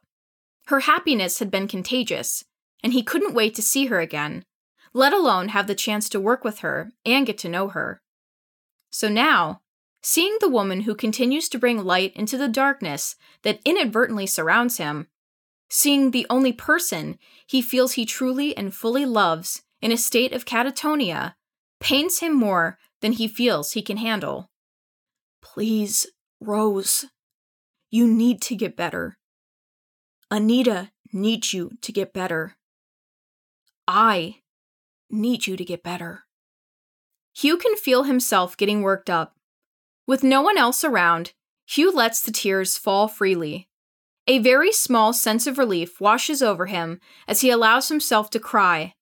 Her 0.67 0.81
happiness 0.81 1.39
had 1.39 1.51
been 1.51 1.69
contagious, 1.69 2.45
and 2.83 2.95
he 2.95 3.03
couldn't 3.03 3.35
wait 3.35 3.55
to 3.57 3.63
see 3.63 3.87
her 3.87 4.01
again, 4.01 4.45
let 4.95 5.13
alone 5.13 5.49
have 5.49 5.67
the 5.67 5.75
chance 5.75 6.09
to 6.09 6.19
work 6.19 6.43
with 6.43 6.61
her 6.61 6.91
and 7.05 7.27
get 7.27 7.37
to 7.39 7.49
know 7.49 7.69
her. 7.69 8.01
So 8.89 9.11
now, 9.11 9.61
seeing 10.03 10.39
the 10.41 10.49
woman 10.49 10.83
who 10.83 10.95
continues 10.95 11.47
to 11.51 11.59
bring 11.59 11.85
light 11.85 12.17
into 12.17 12.39
the 12.39 12.49
darkness 12.49 13.17
that 13.43 13.61
inadvertently 13.67 14.27
surrounds 14.27 14.79
him, 14.79 15.09
seeing 15.69 16.11
the 16.11 16.27
only 16.31 16.55
person 16.55 17.19
he 17.47 17.61
feels 17.61 17.93
he 17.93 18.07
truly 18.07 18.57
and 18.57 18.75
fully 18.75 19.05
loves 19.05 19.63
in 19.83 19.93
a 19.93 19.99
state 19.99 20.33
of 20.33 20.47
catatonia, 20.47 21.35
pains 21.81 22.21
him 22.21 22.35
more 22.35 22.79
than 23.03 23.13
he 23.13 23.29
feels 23.29 23.73
he 23.73 23.83
can 23.83 23.99
handle. 23.99 24.49
Please, 25.43 26.07
Rose. 26.41 27.07
You 27.91 28.07
need 28.07 28.41
to 28.43 28.57
get 28.57 28.77
better. 28.77 29.19
Anita 30.31 30.91
needs 31.13 31.53
you 31.53 31.73
to 31.83 31.93
get 31.93 32.13
better. 32.13 32.57
I 33.87 34.37
need 35.11 35.47
you 35.47 35.57
to 35.57 35.65
get 35.65 35.83
better. 35.83 36.25
Hugh 37.35 37.59
can 37.59 37.77
feel 37.77 38.05
himself 38.05 38.57
getting 38.57 38.83
worked 38.83 39.11
up. 39.11 39.35
With 40.07 40.23
no 40.23 40.41
one 40.41 40.57
else 40.57 40.83
around, 40.85 41.33
Hugh 41.67 41.93
lets 41.93 42.23
the 42.23 42.33
tears 42.33 42.77
fall 42.77 43.07
freely. 43.07 43.69
A 44.27 44.39
very 44.39 44.73
small 44.73 45.13
sense 45.13 45.47
of 45.47 45.59
relief 45.59 46.01
washes 46.01 46.43
over 46.43 46.67
him 46.67 47.01
as 47.27 47.41
he 47.41 47.51
allows 47.51 47.89
himself 47.89 48.31
to 48.31 48.41
cry 48.41 48.95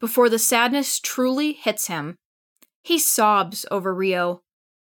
before 0.00 0.28
the 0.28 0.38
sadness 0.38 1.00
truly 1.00 1.52
hits 1.52 1.86
him. 1.86 2.16
He 2.82 2.98
sobs 2.98 3.64
over 3.70 3.94
Rio, 3.94 4.42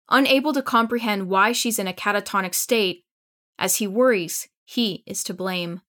unable 0.10 0.54
to 0.54 0.62
comprehend 0.62 1.30
why 1.30 1.52
she's 1.52 1.80
in 1.80 1.88
a 1.88 1.94
catatonic 1.94 2.56
state, 2.56 3.04
as 3.60 3.78
he 3.78 3.88
worries 3.88 4.48
he 4.64 5.04
is 5.06 5.24
to 5.24 5.34
blame. 5.34 5.82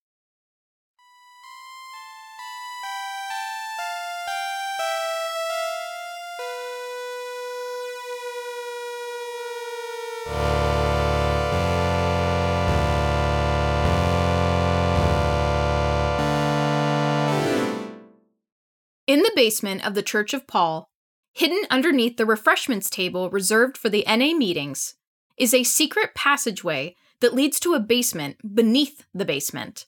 In 19.06 19.22
the 19.22 19.32
basement 19.34 19.86
of 19.86 19.94
the 19.94 20.02
Church 20.02 20.34
of 20.34 20.46
Paul, 20.46 20.90
hidden 21.32 21.62
underneath 21.70 22.16
the 22.16 22.26
refreshments 22.26 22.90
table 22.90 23.30
reserved 23.30 23.76
for 23.76 23.88
the 23.88 24.04
NA 24.06 24.36
meetings, 24.36 24.94
is 25.36 25.54
a 25.54 25.62
secret 25.62 26.14
passageway 26.14 26.96
that 27.20 27.34
leads 27.34 27.58
to 27.60 27.74
a 27.74 27.80
basement 27.80 28.36
beneath 28.54 29.04
the 29.14 29.24
basement. 29.24 29.86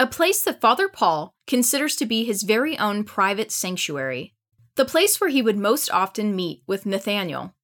A 0.00 0.06
place 0.06 0.42
that 0.42 0.60
Father 0.60 0.88
Paul 0.88 1.34
considers 1.46 1.96
to 1.96 2.06
be 2.06 2.24
his 2.24 2.44
very 2.44 2.78
own 2.78 3.04
private 3.04 3.50
sanctuary. 3.50 4.34
The 4.76 4.84
place 4.84 5.20
where 5.20 5.30
he 5.30 5.42
would 5.42 5.58
most 5.58 5.90
often 5.90 6.36
meet 6.36 6.62
with 6.66 6.86
Nathaniel. 6.86 7.54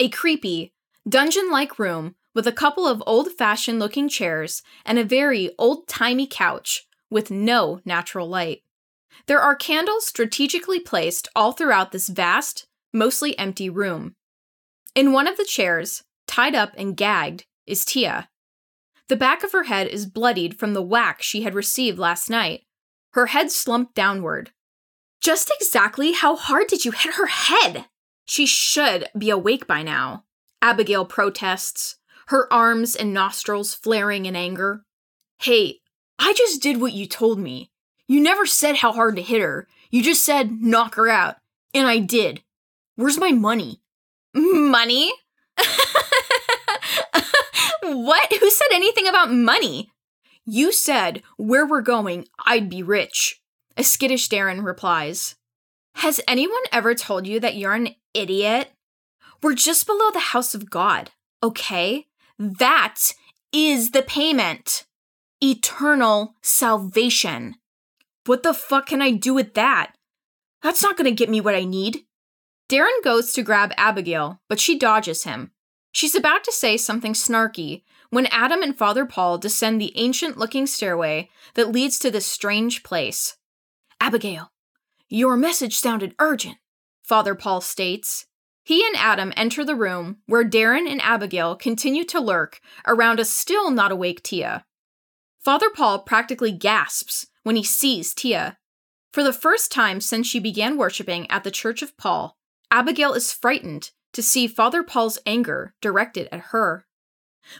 A 0.00 0.08
creepy, 0.08 0.72
dungeon 1.08 1.50
like 1.50 1.78
room 1.78 2.16
with 2.34 2.46
a 2.46 2.52
couple 2.52 2.86
of 2.86 3.02
old 3.06 3.30
fashioned 3.32 3.78
looking 3.78 4.08
chairs 4.08 4.62
and 4.84 4.98
a 4.98 5.04
very 5.04 5.54
old 5.58 5.86
timey 5.86 6.26
couch 6.26 6.86
with 7.08 7.30
no 7.30 7.80
natural 7.84 8.28
light. 8.28 8.62
There 9.26 9.40
are 9.40 9.56
candles 9.56 10.06
strategically 10.06 10.80
placed 10.80 11.28
all 11.34 11.52
throughout 11.52 11.92
this 11.92 12.08
vast, 12.08 12.66
mostly 12.92 13.38
empty 13.38 13.68
room. 13.68 14.14
In 14.94 15.12
one 15.12 15.26
of 15.26 15.36
the 15.36 15.44
chairs, 15.44 16.04
tied 16.26 16.54
up 16.54 16.72
and 16.76 16.96
gagged, 16.96 17.44
is 17.66 17.84
Tia. 17.84 18.28
The 19.08 19.16
back 19.16 19.44
of 19.44 19.52
her 19.52 19.64
head 19.64 19.88
is 19.88 20.06
bloodied 20.06 20.58
from 20.58 20.74
the 20.74 20.82
whack 20.82 21.22
she 21.22 21.42
had 21.42 21.54
received 21.54 21.98
last 21.98 22.30
night, 22.30 22.62
her 23.12 23.26
head 23.26 23.50
slumped 23.50 23.94
downward. 23.94 24.50
Just 25.20 25.50
exactly 25.60 26.12
how 26.12 26.36
hard 26.36 26.66
did 26.66 26.84
you 26.84 26.92
hit 26.92 27.14
her 27.14 27.26
head? 27.26 27.86
She 28.26 28.46
should 28.46 29.08
be 29.16 29.30
awake 29.30 29.66
by 29.66 29.82
now. 29.82 30.24
Abigail 30.60 31.04
protests, 31.04 31.96
her 32.28 32.52
arms 32.52 32.96
and 32.96 33.14
nostrils 33.14 33.74
flaring 33.74 34.26
in 34.26 34.36
anger. 34.36 34.82
Hey, 35.38 35.78
I 36.18 36.32
just 36.32 36.60
did 36.60 36.80
what 36.80 36.92
you 36.92 37.06
told 37.06 37.38
me. 37.38 37.70
You 38.08 38.20
never 38.20 38.46
said 38.46 38.76
how 38.76 38.92
hard 38.92 39.16
to 39.16 39.22
hit 39.22 39.40
her. 39.40 39.66
You 39.90 40.02
just 40.02 40.24
said 40.24 40.62
knock 40.62 40.94
her 40.96 41.08
out. 41.08 41.36
And 41.74 41.86
I 41.86 41.98
did. 41.98 42.42
Where's 42.94 43.18
my 43.18 43.32
money? 43.32 43.80
Money? 44.34 45.12
what? 47.82 48.32
Who 48.32 48.50
said 48.50 48.68
anything 48.72 49.06
about 49.06 49.32
money? 49.32 49.90
You 50.44 50.72
said 50.72 51.22
where 51.36 51.66
we're 51.66 51.82
going, 51.82 52.26
I'd 52.44 52.70
be 52.70 52.82
rich. 52.82 53.40
A 53.76 53.82
skittish 53.82 54.28
Darren 54.28 54.64
replies. 54.64 55.34
Has 55.96 56.20
anyone 56.28 56.62
ever 56.72 56.94
told 56.94 57.26
you 57.26 57.40
that 57.40 57.56
you're 57.56 57.74
an 57.74 57.96
idiot? 58.14 58.70
We're 59.42 59.54
just 59.54 59.86
below 59.86 60.10
the 60.10 60.18
house 60.18 60.54
of 60.54 60.70
God, 60.70 61.10
okay? 61.42 62.06
That 62.38 63.12
is 63.52 63.90
the 63.90 64.02
payment. 64.02 64.84
Eternal 65.42 66.34
salvation. 66.42 67.56
What 68.26 68.42
the 68.42 68.54
fuck 68.54 68.86
can 68.86 69.00
I 69.00 69.12
do 69.12 69.32
with 69.32 69.54
that? 69.54 69.92
That's 70.62 70.82
not 70.82 70.96
gonna 70.96 71.12
get 71.12 71.30
me 71.30 71.40
what 71.40 71.54
I 71.54 71.64
need. 71.64 72.04
Darren 72.68 73.02
goes 73.04 73.32
to 73.32 73.42
grab 73.42 73.72
Abigail, 73.76 74.40
but 74.48 74.58
she 74.58 74.78
dodges 74.78 75.24
him. 75.24 75.52
She's 75.92 76.14
about 76.14 76.44
to 76.44 76.52
say 76.52 76.76
something 76.76 77.12
snarky 77.12 77.84
when 78.10 78.26
Adam 78.26 78.62
and 78.62 78.76
Father 78.76 79.06
Paul 79.06 79.38
descend 79.38 79.80
the 79.80 79.96
ancient 79.96 80.36
looking 80.36 80.66
stairway 80.66 81.30
that 81.54 81.70
leads 81.70 81.98
to 82.00 82.10
this 82.10 82.26
strange 82.26 82.82
place. 82.82 83.36
Abigail, 84.00 84.52
your 85.08 85.36
message 85.36 85.76
sounded 85.76 86.14
urgent, 86.18 86.58
Father 87.02 87.34
Paul 87.34 87.60
states. 87.60 88.26
He 88.64 88.84
and 88.84 88.96
Adam 88.96 89.32
enter 89.36 89.64
the 89.64 89.76
room 89.76 90.18
where 90.26 90.44
Darren 90.44 90.90
and 90.90 91.00
Abigail 91.00 91.54
continue 91.54 92.04
to 92.04 92.20
lurk 92.20 92.60
around 92.86 93.20
a 93.20 93.24
still 93.24 93.70
not 93.70 93.92
awake 93.92 94.22
Tia. 94.24 94.66
Father 95.46 95.70
Paul 95.70 96.00
practically 96.00 96.50
gasps 96.50 97.28
when 97.44 97.54
he 97.54 97.62
sees 97.62 98.12
Tia. 98.12 98.58
For 99.12 99.22
the 99.22 99.32
first 99.32 99.70
time 99.70 100.00
since 100.00 100.26
she 100.26 100.40
began 100.40 100.76
worshiping 100.76 101.30
at 101.30 101.44
the 101.44 101.52
Church 101.52 101.82
of 101.82 101.96
Paul, 101.96 102.36
Abigail 102.68 103.12
is 103.12 103.32
frightened 103.32 103.92
to 104.12 104.24
see 104.24 104.48
Father 104.48 104.82
Paul's 104.82 105.20
anger 105.24 105.72
directed 105.80 106.28
at 106.32 106.46
her. 106.50 106.84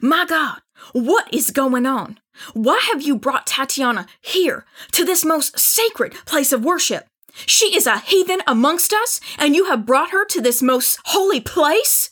My 0.02 0.24
God, 0.26 0.62
what 0.94 1.32
is 1.32 1.52
going 1.52 1.86
on? 1.86 2.18
Why 2.54 2.80
have 2.90 3.02
you 3.02 3.16
brought 3.16 3.46
Tatiana 3.46 4.08
here 4.20 4.64
to 4.90 5.04
this 5.04 5.24
most 5.24 5.56
sacred 5.56 6.12
place 6.26 6.50
of 6.50 6.64
worship? 6.64 7.06
She 7.34 7.66
is 7.66 7.86
a 7.86 7.98
heathen 7.98 8.40
amongst 8.48 8.92
us, 8.92 9.20
and 9.38 9.54
you 9.54 9.66
have 9.66 9.86
brought 9.86 10.10
her 10.10 10.24
to 10.24 10.40
this 10.40 10.60
most 10.60 10.98
holy 11.04 11.40
place? 11.40 12.10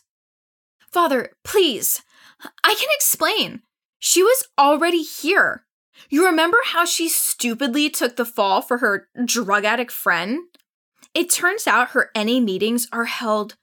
Father, 0.93 1.33
please, 1.43 2.01
I 2.63 2.75
can 2.75 2.89
explain. 2.95 3.63
She 4.07 4.23
was 4.23 4.49
already 4.59 5.03
here. 5.03 5.65
You 6.11 6.27
remember 6.27 6.59
how 6.63 6.85
she 6.85 7.09
stupidly 7.09 7.89
took 7.89 8.17
the 8.17 8.27
fall 8.27 8.61
for 8.61 8.77
her 8.77 9.09
drug 9.25 9.65
addict 9.65 9.91
friend? 9.91 10.43
It 11.15 11.31
turns 11.31 11.67
out 11.67 11.93
her 11.93 12.11
NA 12.15 12.39
meetings 12.39 12.87
are 12.93 13.07
held 13.07 13.57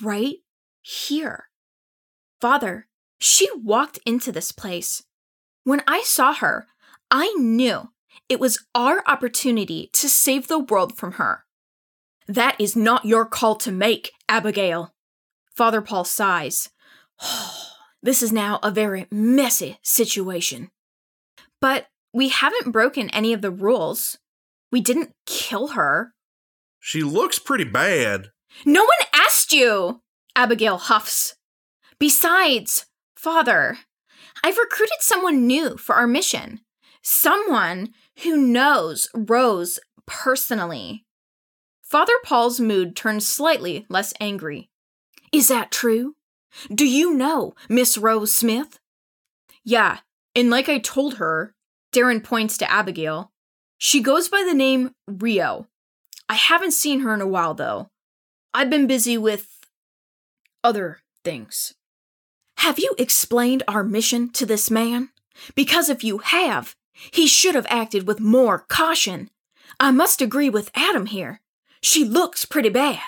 right 0.00 0.36
here. 0.80 1.50
Father, 2.40 2.86
she 3.20 3.50
walked 3.54 3.98
into 4.06 4.32
this 4.32 4.50
place. 4.50 5.02
When 5.64 5.82
I 5.86 6.00
saw 6.04 6.32
her, 6.32 6.66
I 7.10 7.30
knew 7.34 7.90
it 8.30 8.40
was 8.40 8.64
our 8.74 9.02
opportunity 9.06 9.90
to 9.92 10.08
save 10.08 10.48
the 10.48 10.58
world 10.58 10.96
from 10.96 11.12
her. 11.12 11.44
That 12.26 12.58
is 12.58 12.74
not 12.74 13.04
your 13.04 13.26
call 13.26 13.56
to 13.56 13.70
make, 13.70 14.12
Abigail. 14.26 14.94
Father 15.54 15.82
Paul 15.82 16.04
sighs. 16.04 16.70
Oh, 17.24 17.72
this 18.02 18.22
is 18.22 18.32
now 18.32 18.58
a 18.62 18.70
very 18.70 19.06
messy 19.10 19.78
situation. 19.82 20.70
But 21.60 21.86
we 22.12 22.28
haven't 22.28 22.72
broken 22.72 23.08
any 23.10 23.32
of 23.32 23.42
the 23.42 23.50
rules. 23.50 24.18
We 24.70 24.80
didn't 24.80 25.14
kill 25.26 25.68
her. 25.68 26.12
She 26.80 27.02
looks 27.02 27.38
pretty 27.38 27.64
bad. 27.64 28.30
No 28.66 28.82
one 28.82 29.08
asked 29.14 29.52
you! 29.52 30.02
Abigail 30.34 30.78
huffs. 30.78 31.36
Besides, 31.98 32.86
Father, 33.14 33.78
I've 34.42 34.58
recruited 34.58 35.00
someone 35.00 35.46
new 35.46 35.76
for 35.76 35.94
our 35.94 36.06
mission. 36.06 36.60
Someone 37.02 37.90
who 38.22 38.36
knows 38.36 39.08
Rose 39.14 39.78
personally. 40.06 41.04
Father 41.82 42.14
Paul's 42.24 42.58
mood 42.58 42.96
turns 42.96 43.26
slightly 43.26 43.86
less 43.88 44.12
angry. 44.18 44.70
Is 45.30 45.48
that 45.48 45.70
true? 45.70 46.16
Do 46.72 46.86
you 46.86 47.14
know 47.14 47.54
Miss 47.68 47.96
Rose 47.96 48.34
Smith? 48.34 48.78
Yeah, 49.64 49.98
and 50.34 50.50
like 50.50 50.68
I 50.68 50.78
told 50.78 51.14
her, 51.14 51.54
Darren 51.92 52.22
points 52.22 52.56
to 52.58 52.70
Abigail. 52.70 53.32
She 53.78 54.00
goes 54.00 54.28
by 54.28 54.44
the 54.46 54.54
name 54.54 54.94
Rio. 55.06 55.66
I 56.28 56.34
haven't 56.34 56.72
seen 56.72 57.00
her 57.00 57.12
in 57.12 57.20
a 57.20 57.26
while, 57.26 57.54
though. 57.54 57.90
I've 58.54 58.70
been 58.70 58.86
busy 58.86 59.18
with 59.18 59.48
other 60.64 61.00
things. 61.24 61.74
Have 62.58 62.78
you 62.78 62.94
explained 62.98 63.62
our 63.66 63.82
mission 63.82 64.30
to 64.30 64.46
this 64.46 64.70
man? 64.70 65.10
Because 65.54 65.88
if 65.88 66.04
you 66.04 66.18
have, 66.18 66.76
he 66.92 67.26
should 67.26 67.54
have 67.54 67.66
acted 67.68 68.06
with 68.06 68.20
more 68.20 68.60
caution. 68.68 69.30
I 69.80 69.90
must 69.90 70.22
agree 70.22 70.48
with 70.48 70.70
Adam 70.74 71.06
here. 71.06 71.40
She 71.82 72.04
looks 72.04 72.44
pretty 72.44 72.68
bad. 72.68 73.00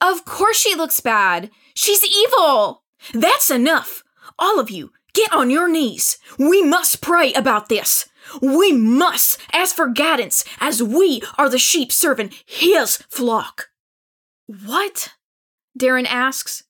Of 0.00 0.24
course 0.24 0.56
she 0.58 0.74
looks 0.74 1.00
bad. 1.00 1.50
She's 1.74 2.04
evil. 2.04 2.84
That's 3.12 3.50
enough. 3.50 4.02
All 4.38 4.58
of 4.58 4.70
you, 4.70 4.92
get 5.12 5.32
on 5.32 5.50
your 5.50 5.68
knees. 5.68 6.18
We 6.38 6.62
must 6.62 7.00
pray 7.00 7.32
about 7.32 7.68
this. 7.68 8.08
We 8.40 8.72
must 8.72 9.38
ask 9.52 9.74
for 9.76 9.88
guidance 9.88 10.44
as 10.60 10.82
we 10.82 11.22
are 11.38 11.48
the 11.48 11.58
sheep 11.58 11.92
serving 11.92 12.32
his 12.46 12.96
flock. 13.08 13.68
What? 14.46 15.14
Darren 15.78 16.06
asks. 16.08 16.64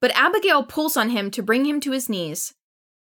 but 0.00 0.10
Abigail 0.16 0.62
pulls 0.64 0.96
on 0.96 1.10
him 1.10 1.30
to 1.30 1.42
bring 1.42 1.66
him 1.66 1.80
to 1.80 1.92
his 1.92 2.08
knees. 2.08 2.54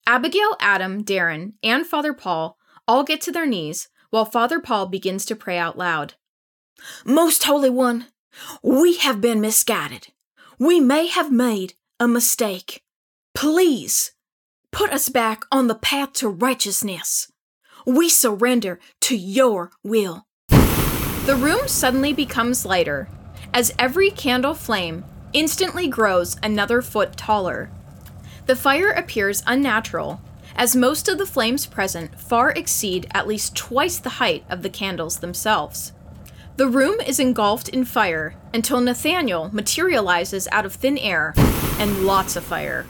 Abigail, 0.06 0.56
Adam, 0.58 1.04
Darren, 1.04 1.52
and 1.62 1.86
Father 1.86 2.14
Paul 2.14 2.56
all 2.86 3.04
get 3.04 3.20
to 3.22 3.32
their 3.32 3.46
knees 3.46 3.88
while 4.10 4.24
Father 4.24 4.58
Paul 4.58 4.86
begins 4.86 5.26
to 5.26 5.36
pray 5.36 5.58
out 5.58 5.76
loud. 5.76 6.14
Most 7.04 7.44
Holy 7.44 7.68
One, 7.68 8.06
we 8.62 8.96
have 8.98 9.20
been 9.20 9.40
misguided. 9.40 10.08
We 10.58 10.80
may 10.80 11.06
have 11.06 11.30
made 11.30 11.74
a 12.00 12.08
mistake. 12.08 12.82
Please 13.34 14.12
put 14.72 14.90
us 14.90 15.08
back 15.08 15.44
on 15.50 15.66
the 15.66 15.74
path 15.74 16.12
to 16.14 16.28
righteousness. 16.28 17.30
We 17.86 18.08
surrender 18.08 18.80
to 19.02 19.16
your 19.16 19.70
will. 19.82 20.26
The 20.48 21.38
room 21.38 21.68
suddenly 21.68 22.12
becomes 22.12 22.64
lighter 22.64 23.08
as 23.52 23.74
every 23.78 24.10
candle 24.10 24.54
flame 24.54 25.04
instantly 25.32 25.86
grows 25.88 26.36
another 26.42 26.82
foot 26.82 27.16
taller. 27.16 27.70
The 28.46 28.56
fire 28.56 28.90
appears 28.90 29.42
unnatural, 29.46 30.20
as 30.56 30.74
most 30.74 31.08
of 31.08 31.18
the 31.18 31.26
flames 31.26 31.66
present 31.66 32.18
far 32.18 32.50
exceed 32.50 33.06
at 33.12 33.28
least 33.28 33.54
twice 33.54 33.98
the 33.98 34.18
height 34.20 34.44
of 34.48 34.62
the 34.62 34.70
candles 34.70 35.18
themselves. 35.18 35.92
The 36.58 36.66
room 36.66 37.00
is 37.00 37.20
engulfed 37.20 37.68
in 37.68 37.84
fire 37.84 38.34
until 38.52 38.80
Nathaniel 38.80 39.48
materializes 39.54 40.48
out 40.50 40.66
of 40.66 40.74
thin 40.74 40.98
air 40.98 41.32
and 41.78 42.04
lots 42.04 42.34
of 42.34 42.42
fire. 42.42 42.84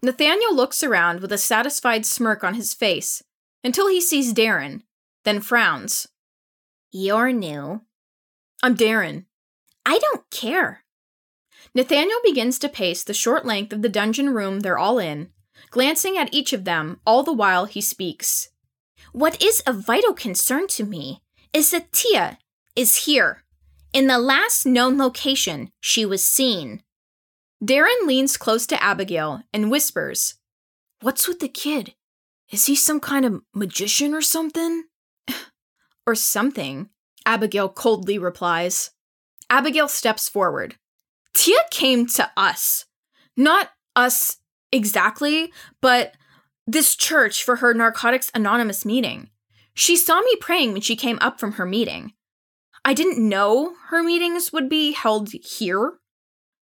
Nathaniel 0.00 0.54
looks 0.54 0.80
around 0.80 1.18
with 1.18 1.32
a 1.32 1.36
satisfied 1.36 2.06
smirk 2.06 2.44
on 2.44 2.54
his 2.54 2.72
face 2.72 3.20
until 3.64 3.88
he 3.88 4.00
sees 4.00 4.32
Darren, 4.32 4.82
then 5.24 5.40
frowns. 5.40 6.06
You're 6.92 7.32
new. 7.32 7.80
I'm 8.62 8.76
Darren. 8.76 9.24
I 9.84 9.98
don't 9.98 10.30
care. 10.30 10.84
Nathaniel 11.74 12.20
begins 12.22 12.60
to 12.60 12.68
pace 12.68 13.02
the 13.02 13.12
short 13.12 13.44
length 13.44 13.72
of 13.72 13.82
the 13.82 13.88
dungeon 13.88 14.32
room 14.32 14.60
they're 14.60 14.78
all 14.78 15.00
in, 15.00 15.30
glancing 15.70 16.16
at 16.16 16.32
each 16.32 16.52
of 16.52 16.62
them 16.64 17.00
all 17.04 17.24
the 17.24 17.32
while 17.32 17.64
he 17.64 17.80
speaks. 17.80 18.50
What 19.10 19.42
is 19.42 19.62
of 19.66 19.84
vital 19.84 20.14
concern 20.14 20.68
to 20.68 20.84
me 20.84 21.22
is 21.52 21.72
that 21.72 21.90
Tia 21.90 22.38
is 22.76 23.04
here. 23.04 23.44
In 23.92 24.06
the 24.06 24.18
last 24.18 24.66
known 24.66 24.98
location 24.98 25.70
she 25.80 26.04
was 26.04 26.26
seen. 26.26 26.82
Darren 27.62 28.06
leans 28.06 28.36
close 28.36 28.66
to 28.66 28.82
Abigail 28.82 29.42
and 29.52 29.70
whispers, 29.70 30.34
What's 31.00 31.28
with 31.28 31.40
the 31.40 31.48
kid? 31.48 31.94
Is 32.50 32.66
he 32.66 32.74
some 32.74 33.00
kind 33.00 33.24
of 33.24 33.42
magician 33.54 34.14
or 34.14 34.22
something? 34.22 34.84
or 36.06 36.14
something, 36.14 36.88
Abigail 37.26 37.68
coldly 37.68 38.18
replies. 38.18 38.90
Abigail 39.48 39.88
steps 39.88 40.28
forward. 40.28 40.76
Tia 41.34 41.58
came 41.70 42.06
to 42.08 42.30
us. 42.36 42.86
Not 43.36 43.70
us 43.96 44.38
exactly, 44.72 45.52
but 45.80 46.14
this 46.66 46.96
church 46.96 47.44
for 47.44 47.56
her 47.56 47.74
Narcotics 47.74 48.30
Anonymous 48.34 48.84
meeting. 48.84 49.30
She 49.74 49.96
saw 49.96 50.20
me 50.20 50.36
praying 50.40 50.72
when 50.72 50.82
she 50.82 50.96
came 50.96 51.18
up 51.20 51.38
from 51.38 51.52
her 51.52 51.66
meeting. 51.66 52.12
I 52.84 52.92
didn't 52.94 53.26
know 53.28 53.74
her 53.88 54.02
meetings 54.02 54.52
would 54.52 54.68
be 54.68 54.92
held 54.92 55.30
here. 55.32 55.94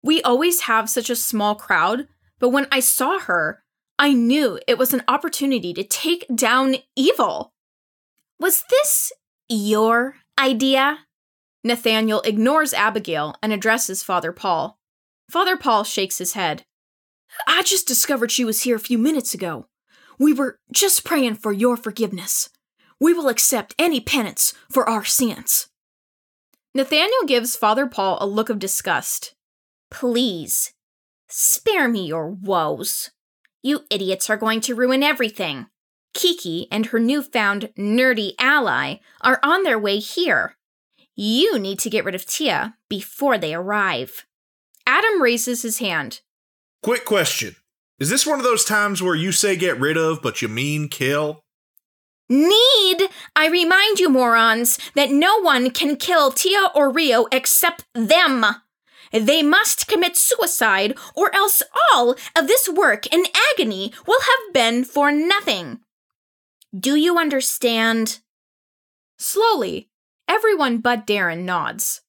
We 0.02 0.22
always 0.22 0.62
have 0.62 0.90
such 0.90 1.10
a 1.10 1.16
small 1.16 1.56
crowd, 1.56 2.08
but 2.40 2.50
when 2.50 2.68
I 2.72 2.80
saw 2.80 3.20
her, 3.20 3.64
I 4.00 4.14
knew 4.14 4.60
it 4.68 4.78
was 4.78 4.94
an 4.94 5.04
opportunity 5.08 5.74
to 5.74 5.84
take 5.84 6.26
down 6.34 6.78
evil. 6.96 7.54
Was 8.40 8.64
this 8.70 9.12
your 9.50 10.16
idea? 10.40 11.00
Nathaniel 11.64 12.22
ignores 12.22 12.74
Abigail 12.74 13.36
and 13.44 13.52
addresses 13.52 14.02
Father 14.02 14.32
Paul. 14.32 14.80
Father 15.30 15.58
Paul 15.58 15.84
shakes 15.84 16.18
his 16.18 16.34
head. 16.34 16.64
I 17.46 17.62
just 17.64 17.88
discovered 17.88 18.32
she 18.32 18.46
was 18.46 18.62
here 18.62 18.78
a 18.78 18.80
few 18.80 18.98
minutes 18.98 19.34
ago. 19.34 19.68
We 20.18 20.34
were 20.34 20.60
just 20.72 21.04
praying 21.04 21.36
for 21.36 21.52
your 21.52 21.78
forgiveness. 21.78 22.50
We 23.00 23.14
will 23.14 23.30
accept 23.30 23.76
any 23.78 24.00
penance 24.00 24.54
for 24.72 24.90
our 24.90 25.06
sins. 25.06 25.69
Nathaniel 26.76 27.26
gives 27.26 27.56
Father 27.56 27.88
Paul 27.88 28.18
a 28.22 28.28
look 28.28 28.50
of 28.50 28.60
disgust. 28.60 29.34
Please, 29.90 30.74
spare 31.28 31.90
me 31.90 32.06
your 32.06 32.30
woes. 32.30 33.10
You 33.64 33.86
idiots 33.90 34.30
are 34.30 34.38
going 34.38 34.62
to 34.62 34.76
ruin 34.76 35.02
everything. 35.02 35.66
Keke 36.14 36.68
and 36.72 36.88
her 36.88 37.00
newfound 37.00 37.70
nerdy 37.78 38.34
ally 38.40 38.96
are 39.22 39.40
on 39.42 39.64
their 39.64 39.80
way 39.80 39.98
here. 39.98 40.58
You 41.16 41.58
need 41.58 41.80
to 41.80 41.90
get 41.90 42.06
rid 42.06 42.16
of 42.16 42.26
Tia 42.26 42.76
before 42.88 43.38
they 43.38 43.54
arrive. 43.54 44.26
Adam 44.86 45.22
raises 45.22 45.64
his 45.64 45.80
hand. 45.80 46.22
Quick 46.82 47.04
question. 47.04 47.56
Is 48.00 48.10
this 48.10 48.26
one 48.26 48.40
of 48.40 48.46
those 48.46 48.64
times 48.64 49.02
where 49.02 49.16
you 49.16 49.32
say 49.32 49.56
get 49.56 49.80
rid 49.80 49.98
of, 49.98 50.22
but 50.22 50.42
you 50.42 50.48
mean 50.48 50.88
kill? 50.88 51.44
Need 52.30 53.10
I 53.36 53.48
remind 53.48 54.00
you, 54.00 54.08
morons, 54.08 54.78
that 54.94 55.10
no 55.10 55.40
one 55.40 55.72
can 55.72 55.96
kill 55.96 56.32
Tia 56.32 56.70
or 56.76 56.92
Rio 56.92 57.26
except 57.32 57.86
them. 57.96 58.46
They 59.12 59.42
must 59.42 59.88
commit 59.88 60.16
suicide, 60.16 60.96
or 61.16 61.34
else 61.34 61.64
all 61.92 62.16
of 62.36 62.48
this 62.48 62.70
work 62.70 63.12
and 63.12 63.28
agony 63.52 63.92
will 64.06 64.20
have 64.22 64.54
been 64.54 64.84
for 64.84 65.12
nothing. 65.12 65.80
Do 66.78 66.96
you 66.96 67.18
understand? 67.18 68.20
Slowly, 69.18 69.90
everyone 70.28 70.78
but 70.78 71.08
Darren 71.08 71.44
nods. 71.44 72.02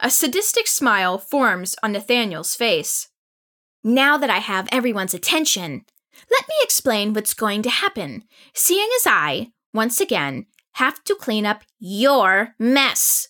A 0.00 0.10
sadistic 0.10 0.66
smile 0.66 1.16
forms 1.16 1.74
on 1.82 1.92
Nathaniel's 1.92 2.54
face. 2.54 3.08
Now 3.82 4.18
that 4.18 4.28
I 4.28 4.38
have 4.38 4.68
everyone's 4.70 5.14
attention, 5.14 5.86
let 6.30 6.46
me 6.48 6.54
explain 6.62 7.14
what's 7.14 7.32
going 7.32 7.62
to 7.62 7.70
happen, 7.70 8.24
seeing 8.52 8.88
as 8.96 9.06
I, 9.06 9.52
once 9.72 10.00
again, 10.00 10.46
have 10.72 11.02
to 11.04 11.14
clean 11.14 11.46
up 11.46 11.64
your 11.78 12.54
mess. 12.58 13.28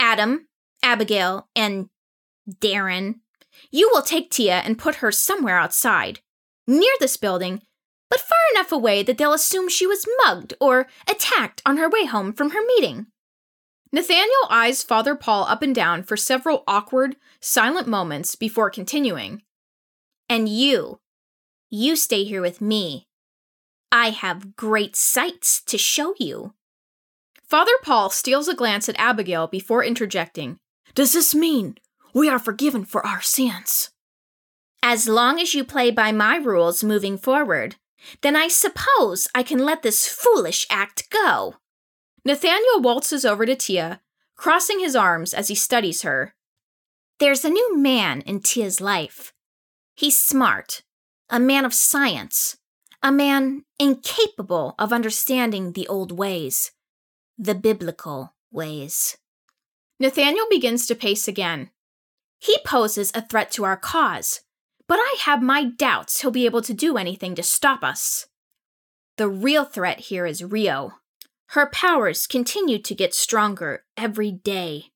Adam, 0.00 0.48
Abigail, 0.82 1.48
and 1.54 1.88
Darren, 2.48 3.16
you 3.70 3.90
will 3.92 4.02
take 4.02 4.30
Tia 4.30 4.58
and 4.58 4.78
put 4.78 4.96
her 4.96 5.10
somewhere 5.10 5.58
outside, 5.58 6.20
near 6.66 6.92
this 7.00 7.16
building, 7.16 7.62
but 8.08 8.20
far 8.20 8.38
enough 8.54 8.72
away 8.72 9.02
that 9.02 9.18
they'll 9.18 9.32
assume 9.32 9.68
she 9.68 9.86
was 9.86 10.06
mugged 10.24 10.54
or 10.60 10.86
attacked 11.08 11.62
on 11.66 11.76
her 11.76 11.88
way 11.88 12.04
home 12.04 12.32
from 12.32 12.50
her 12.50 12.60
meeting. 12.66 13.06
Nathaniel 13.92 14.46
eyes 14.50 14.82
Father 14.82 15.14
Paul 15.14 15.44
up 15.44 15.62
and 15.62 15.74
down 15.74 16.02
for 16.02 16.16
several 16.16 16.64
awkward, 16.66 17.16
silent 17.40 17.86
moments 17.86 18.34
before 18.34 18.70
continuing. 18.70 19.42
And 20.28 20.48
you, 20.48 21.00
you 21.70 21.96
stay 21.96 22.24
here 22.24 22.42
with 22.42 22.60
me. 22.60 23.06
I 23.90 24.10
have 24.10 24.56
great 24.56 24.96
sights 24.96 25.62
to 25.66 25.78
show 25.78 26.14
you. 26.18 26.54
Father 27.48 27.72
Paul 27.82 28.10
steals 28.10 28.48
a 28.48 28.54
glance 28.54 28.88
at 28.88 28.98
Abigail 28.98 29.46
before 29.46 29.84
interjecting. 29.84 30.58
Does 30.94 31.12
this 31.12 31.34
mean 31.34 31.76
we 32.12 32.28
are 32.28 32.38
forgiven 32.38 32.84
for 32.84 33.06
our 33.06 33.20
sins? 33.20 33.90
As 34.82 35.08
long 35.08 35.40
as 35.40 35.54
you 35.54 35.64
play 35.64 35.90
by 35.90 36.12
my 36.12 36.36
rules 36.36 36.84
moving 36.84 37.16
forward, 37.16 37.76
then 38.22 38.36
I 38.36 38.48
suppose 38.48 39.28
I 39.34 39.42
can 39.42 39.58
let 39.58 39.82
this 39.82 40.06
foolish 40.06 40.66
act 40.70 41.10
go. 41.10 41.56
Nathaniel 42.24 42.80
waltzes 42.80 43.24
over 43.24 43.46
to 43.46 43.54
Tia, 43.54 44.00
crossing 44.36 44.80
his 44.80 44.96
arms 44.96 45.32
as 45.32 45.48
he 45.48 45.54
studies 45.54 46.02
her. 46.02 46.34
There's 47.18 47.44
a 47.44 47.50
new 47.50 47.76
man 47.76 48.20
in 48.22 48.40
Tia's 48.40 48.80
life. 48.80 49.32
He's 49.94 50.22
smart, 50.22 50.82
a 51.30 51.40
man 51.40 51.64
of 51.64 51.72
science, 51.72 52.58
a 53.06 53.12
man 53.12 53.62
incapable 53.78 54.74
of 54.80 54.92
understanding 54.92 55.72
the 55.72 55.86
old 55.86 56.10
ways, 56.10 56.72
the 57.38 57.54
biblical 57.54 58.34
ways. 58.50 59.16
Nathaniel 60.00 60.46
begins 60.50 60.88
to 60.88 60.94
pace 60.96 61.28
again. 61.28 61.70
He 62.40 62.58
poses 62.66 63.12
a 63.14 63.22
threat 63.22 63.52
to 63.52 63.64
our 63.64 63.76
cause, 63.76 64.40
but 64.88 64.96
I 64.98 65.18
have 65.20 65.40
my 65.40 65.62
doubts 65.62 66.20
he'll 66.20 66.32
be 66.32 66.46
able 66.46 66.62
to 66.62 66.74
do 66.74 66.96
anything 66.96 67.36
to 67.36 67.44
stop 67.44 67.84
us. 67.84 68.26
The 69.18 69.28
real 69.28 69.64
threat 69.64 70.00
here 70.00 70.26
is 70.26 70.42
Rio. 70.42 70.94
Her 71.50 71.70
powers 71.70 72.26
continue 72.26 72.80
to 72.80 72.94
get 72.96 73.14
stronger 73.14 73.84
every 73.96 74.32
day. 74.32 74.86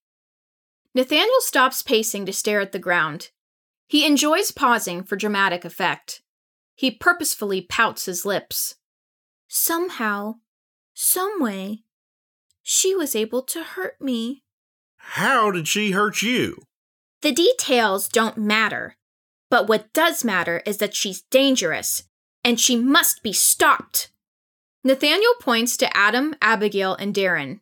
Nathaniel 0.96 1.40
stops 1.42 1.81
pacing 1.81 2.27
to 2.27 2.33
stare 2.33 2.61
at 2.61 2.73
the 2.73 2.81
ground. 2.81 3.31
He 3.87 4.05
enjoys 4.05 4.51
pausing 4.51 5.05
for 5.05 5.14
dramatic 5.14 5.64
effect. 5.64 6.23
He 6.81 6.90
purposefully 6.90 7.61
pouts 7.61 8.07
his 8.07 8.25
lips. 8.25 8.77
Somehow, 9.49 10.37
someway, 10.95 11.81
she 12.62 12.95
was 12.95 13.14
able 13.14 13.43
to 13.43 13.62
hurt 13.62 14.01
me. 14.01 14.45
How 14.97 15.51
did 15.51 15.69
she 15.69 15.90
hurt 15.90 16.23
you? 16.23 16.62
The 17.21 17.33
details 17.33 18.09
don't 18.09 18.38
matter. 18.38 18.97
But 19.51 19.69
what 19.69 19.93
does 19.93 20.25
matter 20.25 20.62
is 20.64 20.79
that 20.79 20.95
she's 20.95 21.21
dangerous, 21.31 22.05
and 22.43 22.59
she 22.59 22.77
must 22.77 23.23
be 23.23 23.35
stopped. 23.35 24.11
Nathaniel 24.83 25.35
points 25.38 25.77
to 25.77 25.95
Adam, 25.95 26.35
Abigail, 26.40 26.95
and 26.95 27.14
Darren. 27.14 27.61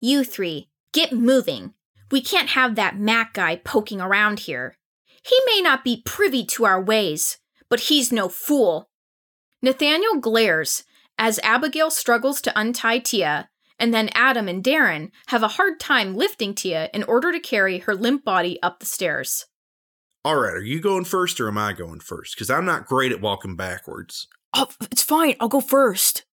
You 0.00 0.22
three, 0.22 0.68
get 0.92 1.12
moving. 1.12 1.74
We 2.12 2.20
can't 2.20 2.50
have 2.50 2.76
that 2.76 2.96
Mac 2.96 3.34
guy 3.34 3.56
poking 3.56 4.00
around 4.00 4.38
here. 4.38 4.76
He 5.24 5.36
may 5.46 5.60
not 5.60 5.82
be 5.82 6.04
privy 6.06 6.46
to 6.46 6.64
our 6.64 6.80
ways, 6.80 7.38
but 7.72 7.80
he's 7.88 8.12
no 8.12 8.28
fool. 8.28 8.90
Nathaniel 9.62 10.16
glares 10.20 10.84
as 11.18 11.40
Abigail 11.42 11.90
struggles 11.90 12.42
to 12.42 12.52
untie 12.54 12.98
Tia, 12.98 13.48
and 13.78 13.94
then 13.94 14.10
Adam 14.14 14.46
and 14.46 14.62
Darren 14.62 15.10
have 15.28 15.42
a 15.42 15.48
hard 15.56 15.80
time 15.80 16.14
lifting 16.14 16.54
Tia 16.54 16.90
in 16.92 17.02
order 17.04 17.32
to 17.32 17.40
carry 17.40 17.78
her 17.78 17.94
limp 17.94 18.26
body 18.26 18.62
up 18.62 18.78
the 18.78 18.84
stairs. 18.84 19.46
All 20.22 20.36
right, 20.36 20.52
are 20.52 20.62
you 20.62 20.82
going 20.82 21.04
first 21.04 21.40
or 21.40 21.48
am 21.48 21.56
I 21.56 21.72
going 21.72 22.00
first? 22.00 22.36
Because 22.36 22.50
I'm 22.50 22.66
not 22.66 22.84
great 22.84 23.10
at 23.10 23.22
walking 23.22 23.56
backwards. 23.56 24.28
Oh, 24.52 24.68
it's 24.90 25.02
fine. 25.02 25.36
I'll 25.40 25.48
go 25.48 25.62
first. 25.62 26.26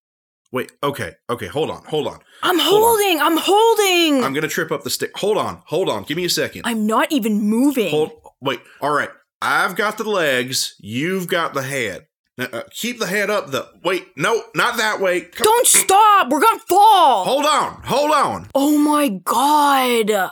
Wait, 0.51 0.73
okay, 0.83 1.13
okay, 1.29 1.47
hold 1.47 1.69
on, 1.69 1.85
hold 1.85 2.05
on. 2.07 2.19
I'm 2.43 2.59
Hold 2.59 2.83
on. 2.83 2.89
holding. 2.89 3.21
I'm 3.21 3.37
holding. 3.37 4.23
I'm 4.25 4.33
gonna 4.33 4.49
trip 4.49 4.73
up 4.73 4.83
the 4.83 4.89
stick. 4.89 5.17
Hold 5.19 5.37
on, 5.37 5.61
hold 5.67 5.87
on. 5.87 6.03
Give 6.03 6.17
me 6.17 6.25
a 6.25 6.29
second. 6.29 6.63
I'm 6.65 6.85
not 6.85 7.09
even 7.13 7.39
moving. 7.39 7.91
Hold. 7.91 8.11
Wait. 8.41 8.59
All 8.81 8.91
right. 8.91 9.09
I've 9.41 9.75
got 9.75 9.97
the 9.97 10.03
legs. 10.09 10.75
You've 10.79 11.27
got 11.27 11.53
the 11.53 11.63
head. 11.63 12.07
Now, 12.37 12.47
uh, 12.53 12.63
keep 12.71 12.99
the 12.99 13.07
head 13.07 13.29
up. 13.29 13.51
The 13.51 13.67
wait. 13.83 14.07
No, 14.15 14.43
not 14.55 14.77
that 14.77 14.99
way. 15.01 15.21
Come- 15.21 15.45
Don't 15.45 15.67
stop. 15.67 16.29
We're 16.29 16.41
gonna 16.41 16.59
fall. 16.59 17.25
Hold 17.25 17.45
on. 17.45 17.81
Hold 17.83 18.11
on. 18.11 18.47
Oh 18.55 18.77
my 18.77 19.09
god. 19.09 20.31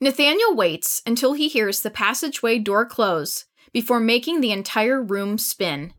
Nathaniel 0.00 0.54
waits 0.54 1.00
until 1.06 1.32
he 1.32 1.48
hears 1.48 1.80
the 1.80 1.90
passageway 1.90 2.58
door 2.58 2.84
close 2.84 3.46
before 3.72 4.00
making 4.00 4.40
the 4.40 4.52
entire 4.52 5.02
room 5.02 5.38
spin. 5.38 5.92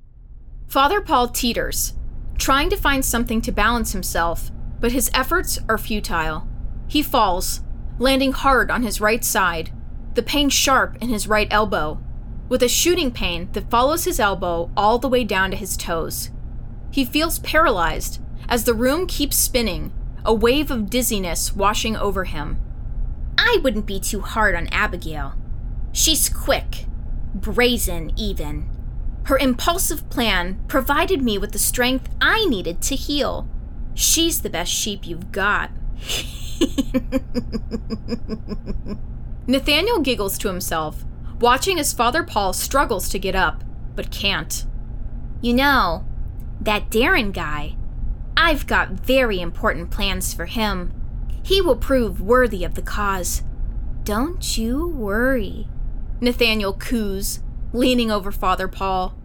Father 0.68 1.02
Paul 1.02 1.30
teeters, 1.30 1.94
trying 2.38 2.70
to 2.70 2.76
find 2.78 3.04
something 3.04 3.42
to 3.42 3.52
balance 3.52 3.94
himself, 3.94 4.52
but 4.80 4.92
his 4.92 5.10
efforts 5.14 5.58
are 5.70 5.78
futile. 5.78 6.48
He 6.88 7.02
falls, 7.02 7.62
landing 7.98 8.34
hard 8.34 8.70
on 8.70 8.84
his 8.84 9.02
right 9.02 9.24
side, 9.24 9.72
the 10.18 10.24
pain 10.24 10.50
sharp 10.50 10.98
in 11.00 11.10
his 11.10 11.28
right 11.28 11.48
elbow, 11.52 12.02
with 12.50 12.64
a 12.64 12.68
shooting 12.68 13.12
pain 13.12 13.48
that 13.54 13.70
follows 13.70 14.06
his 14.06 14.20
elbow 14.20 14.72
all 14.76 14.98
the 14.98 15.08
way 15.08 15.24
down 15.24 15.52
to 15.52 15.56
his 15.56 15.78
toes. 15.78 16.32
He 16.90 17.06
feels 17.06 17.38
paralyzed 17.38 18.20
as 18.50 18.64
the 18.64 18.74
room 18.74 19.06
keeps 19.06 19.38
spinning, 19.38 19.94
a 20.26 20.34
wave 20.34 20.72
of 20.72 20.90
dizziness 20.90 21.56
washing 21.56 21.96
over 21.96 22.24
him. 22.24 22.58
I 23.38 23.60
wouldn't 23.64 23.86
be 23.86 24.00
too 24.00 24.22
hard 24.22 24.56
on 24.56 24.66
Abigail. 24.72 25.36
She's 25.92 26.30
quick, 26.30 26.86
brazen, 27.36 28.12
even. 28.18 28.72
Her 29.26 29.38
impulsive 29.38 30.10
plan 30.10 30.60
provided 30.68 31.22
me 31.22 31.38
with 31.38 31.52
the 31.52 31.60
strength 31.60 32.10
I 32.20 32.46
needed 32.46 32.82
to 32.82 32.96
heal. 32.96 33.48
She's 33.94 34.42
the 34.42 34.50
best 34.50 34.72
sheep 34.72 35.06
you've 35.06 35.32
got. 35.32 35.70
Nathaniel 39.48 40.00
giggles 40.00 40.38
to 40.40 40.50
himself, 40.50 41.06
watching 41.40 41.80
as 41.80 41.94
Father 41.94 42.22
Paul 42.22 42.52
struggles 42.52 43.08
to 43.10 43.20
get 43.20 43.34
up, 43.34 43.64
but 43.96 44.12
can't. 44.12 44.66
You 45.42 45.54
know, 45.54 46.06
that 46.60 46.90
Darren 46.90 47.32
guy, 47.32 47.78
I've 48.36 48.68
got 48.68 48.90
very 48.90 49.40
important 49.40 49.90
plans 49.90 50.34
for 50.34 50.46
him. 50.46 50.94
He 51.44 51.62
will 51.62 51.78
prove 51.78 52.20
worthy 52.20 52.66
of 52.66 52.76
the 52.76 52.82
cause. 52.82 53.44
Don't 54.04 54.58
you 54.58 54.90
worry. 54.90 55.70
Nathaniel 56.20 56.74
coos, 56.74 57.40
leaning 57.72 58.12
over 58.12 58.34
Father 58.34 58.68
Paul. 58.68 59.18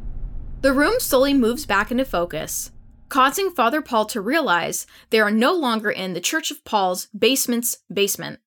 The 0.61 0.73
room 0.73 1.01
slowly 1.01 1.35
moves 1.35 1.67
back 1.67 1.91
into 1.91 2.05
focus, 2.05 2.71
causing 3.09 3.51
Father 3.51 3.83
Paul 3.83 4.05
to 4.07 4.21
realize 4.21 4.87
they 5.11 5.19
are 5.19 5.33
no 5.33 5.53
longer 5.53 5.91
in 5.91 6.13
the 6.13 6.21
Church 6.21 6.53
of 6.53 6.63
Paul's 6.65 7.07
basement's 7.07 7.79
basement. 7.93 8.39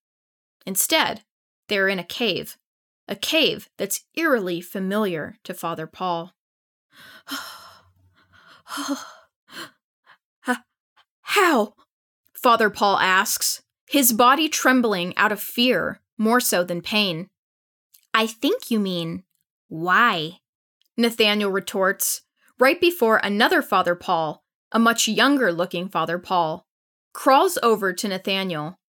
Instead, 0.66 1.25
they 1.68 1.78
are 1.78 1.90
in 1.90 2.00
a 2.00 2.04
cave, 2.04 2.58
a 3.08 3.16
cave 3.16 3.70
that's 3.78 4.06
eerily 4.16 4.62
familiar 4.62 5.38
to 5.44 5.54
Father 5.54 5.88
Paul. 5.88 6.34
How? 11.22 11.74
Father 12.34 12.70
Paul 12.70 12.98
asks, 13.00 13.64
his 13.88 14.14
body 14.14 14.50
trembling 14.50 15.16
out 15.18 15.32
of 15.32 15.40
fear 15.42 16.02
more 16.18 16.40
so 16.40 16.64
than 16.64 16.82
pain. 16.82 17.30
I 18.14 18.28
think 18.28 18.72
you 18.72 18.80
mean, 18.80 19.24
why? 19.68 20.40
Nathaniel 20.98 21.52
retorts, 21.52 22.22
right 22.60 22.80
before 22.80 23.18
another 23.18 23.62
Father 23.62 23.96
Paul, 23.96 24.44
a 24.72 24.80
much 24.80 25.08
younger 25.08 25.52
looking 25.52 25.90
Father 25.90 26.18
Paul, 26.18 26.66
crawls 27.14 27.58
over 27.62 27.94
to 27.94 28.08
Nathaniel. 28.08 28.80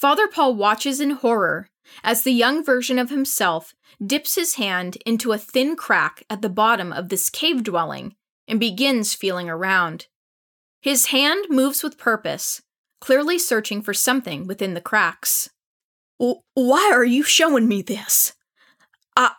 Father 0.00 0.26
Paul 0.26 0.54
watches 0.54 0.98
in 0.98 1.10
horror 1.10 1.68
as 2.02 2.22
the 2.22 2.32
young 2.32 2.64
version 2.64 2.98
of 2.98 3.10
himself 3.10 3.74
dips 4.04 4.34
his 4.34 4.54
hand 4.54 4.96
into 5.04 5.32
a 5.32 5.38
thin 5.38 5.76
crack 5.76 6.22
at 6.30 6.40
the 6.40 6.48
bottom 6.48 6.90
of 6.90 7.10
this 7.10 7.28
cave 7.28 7.62
dwelling 7.62 8.16
and 8.48 8.58
begins 8.58 9.14
feeling 9.14 9.50
around. 9.50 10.06
His 10.80 11.06
hand 11.06 11.48
moves 11.50 11.82
with 11.82 11.98
purpose, 11.98 12.62
clearly 13.02 13.38
searching 13.38 13.82
for 13.82 13.92
something 13.92 14.46
within 14.46 14.72
the 14.72 14.80
cracks. 14.80 15.50
Why 16.16 16.90
are 16.94 17.04
you 17.04 17.22
showing 17.22 17.68
me 17.68 17.82
this? 17.82 18.32
I 19.14 19.32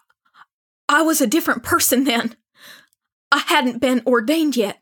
I 0.87 1.01
was 1.01 1.21
a 1.21 1.27
different 1.27 1.63
person 1.63 2.03
then. 2.03 2.35
I 3.31 3.39
hadn't 3.39 3.81
been 3.81 4.03
ordained 4.05 4.55
yet. 4.55 4.79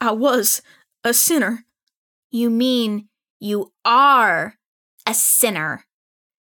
I 0.00 0.12
was 0.12 0.62
a 1.04 1.12
sinner. 1.12 1.66
You 2.30 2.48
mean 2.48 3.10
you 3.40 3.74
are 3.84 4.54
a 5.06 5.14
sinner? 5.14 5.86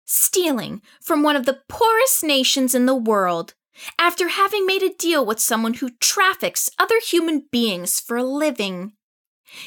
Stealing 0.05 0.83
from 1.01 1.23
one 1.23 1.37
of 1.37 1.47
the 1.47 1.61
poorest 1.69 2.25
nations 2.25 2.75
in 2.75 2.87
the 2.87 2.95
world 2.95 3.55
after 3.99 4.29
having 4.29 4.67
made 4.67 4.83
a 4.83 4.95
deal 4.95 5.25
with 5.25 5.41
someone 5.41 5.75
who 5.75 5.91
traffics 6.01 6.71
other 6.79 7.01
human 7.01 7.47
beings 7.51 8.01
for 8.01 8.17
a 8.17 8.25
living. 8.25 8.93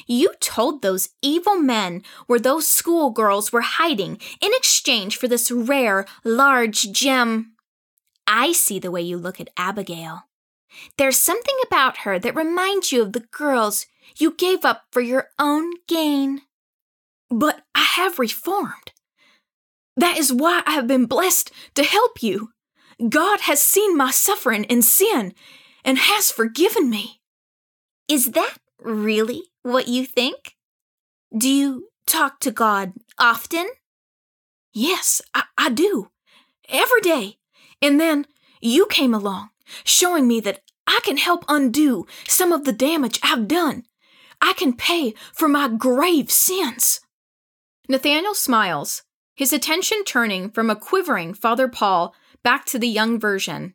You 0.07 0.33
told 0.39 0.81
those 0.81 1.09
evil 1.21 1.55
men 1.55 2.03
where 2.27 2.39
those 2.39 2.67
schoolgirls 2.67 3.51
were 3.51 3.61
hiding 3.61 4.19
in 4.41 4.51
exchange 4.53 5.17
for 5.17 5.27
this 5.27 5.51
rare, 5.51 6.05
large 6.23 6.91
gem. 6.91 7.53
I 8.25 8.53
see 8.53 8.79
the 8.79 8.91
way 8.91 9.01
you 9.01 9.17
look 9.17 9.41
at 9.41 9.49
Abigail. 9.57 10.23
There's 10.97 11.19
something 11.19 11.55
about 11.65 11.99
her 11.99 12.17
that 12.19 12.35
reminds 12.35 12.91
you 12.91 13.01
of 13.01 13.13
the 13.13 13.27
girls 13.31 13.85
you 14.17 14.33
gave 14.33 14.65
up 14.65 14.83
for 14.91 15.01
your 15.01 15.29
own 15.37 15.71
gain. 15.87 16.41
But 17.33 17.63
I 17.73 17.81
have 17.81 18.19
reformed. 18.19 18.91
That 19.97 20.19
is 20.19 20.31
why 20.31 20.61
I 20.67 20.73
have 20.73 20.85
been 20.85 21.07
blessed 21.07 21.51
to 21.73 21.83
help 21.83 22.21
you. 22.21 22.51
God 23.09 23.41
has 23.41 23.59
seen 23.59 23.97
my 23.97 24.11
suffering 24.11 24.65
and 24.65 24.85
sin 24.85 25.33
and 25.83 25.97
has 25.97 26.29
forgiven 26.29 26.91
me. 26.91 27.21
Is 28.07 28.33
that 28.33 28.57
really 28.79 29.45
what 29.63 29.87
you 29.87 30.05
think? 30.05 30.55
Do 31.35 31.49
you 31.49 31.89
talk 32.05 32.39
to 32.41 32.51
God 32.51 32.93
often? 33.17 33.67
Yes, 34.71 35.19
I, 35.33 35.45
I 35.57 35.69
do. 35.69 36.11
Every 36.69 37.01
day. 37.01 37.37
And 37.81 37.99
then 37.99 38.27
you 38.61 38.85
came 38.85 39.13
along, 39.15 39.49
showing 39.83 40.27
me 40.27 40.39
that 40.41 40.61
I 40.85 40.99
can 41.03 41.17
help 41.17 41.45
undo 41.49 42.05
some 42.27 42.51
of 42.51 42.63
the 42.63 42.73
damage 42.73 43.19
I've 43.23 43.47
done. 43.47 43.85
I 44.39 44.53
can 44.53 44.73
pay 44.73 45.15
for 45.33 45.47
my 45.47 45.67
grave 45.67 46.29
sins. 46.29 46.99
Nathaniel 47.89 48.33
smiles, 48.33 49.03
his 49.35 49.51
attention 49.51 50.03
turning 50.05 50.49
from 50.49 50.69
a 50.69 50.75
quivering 50.75 51.33
Father 51.33 51.67
Paul 51.67 52.15
back 52.43 52.65
to 52.65 52.79
the 52.79 52.87
young 52.87 53.19
version. 53.19 53.73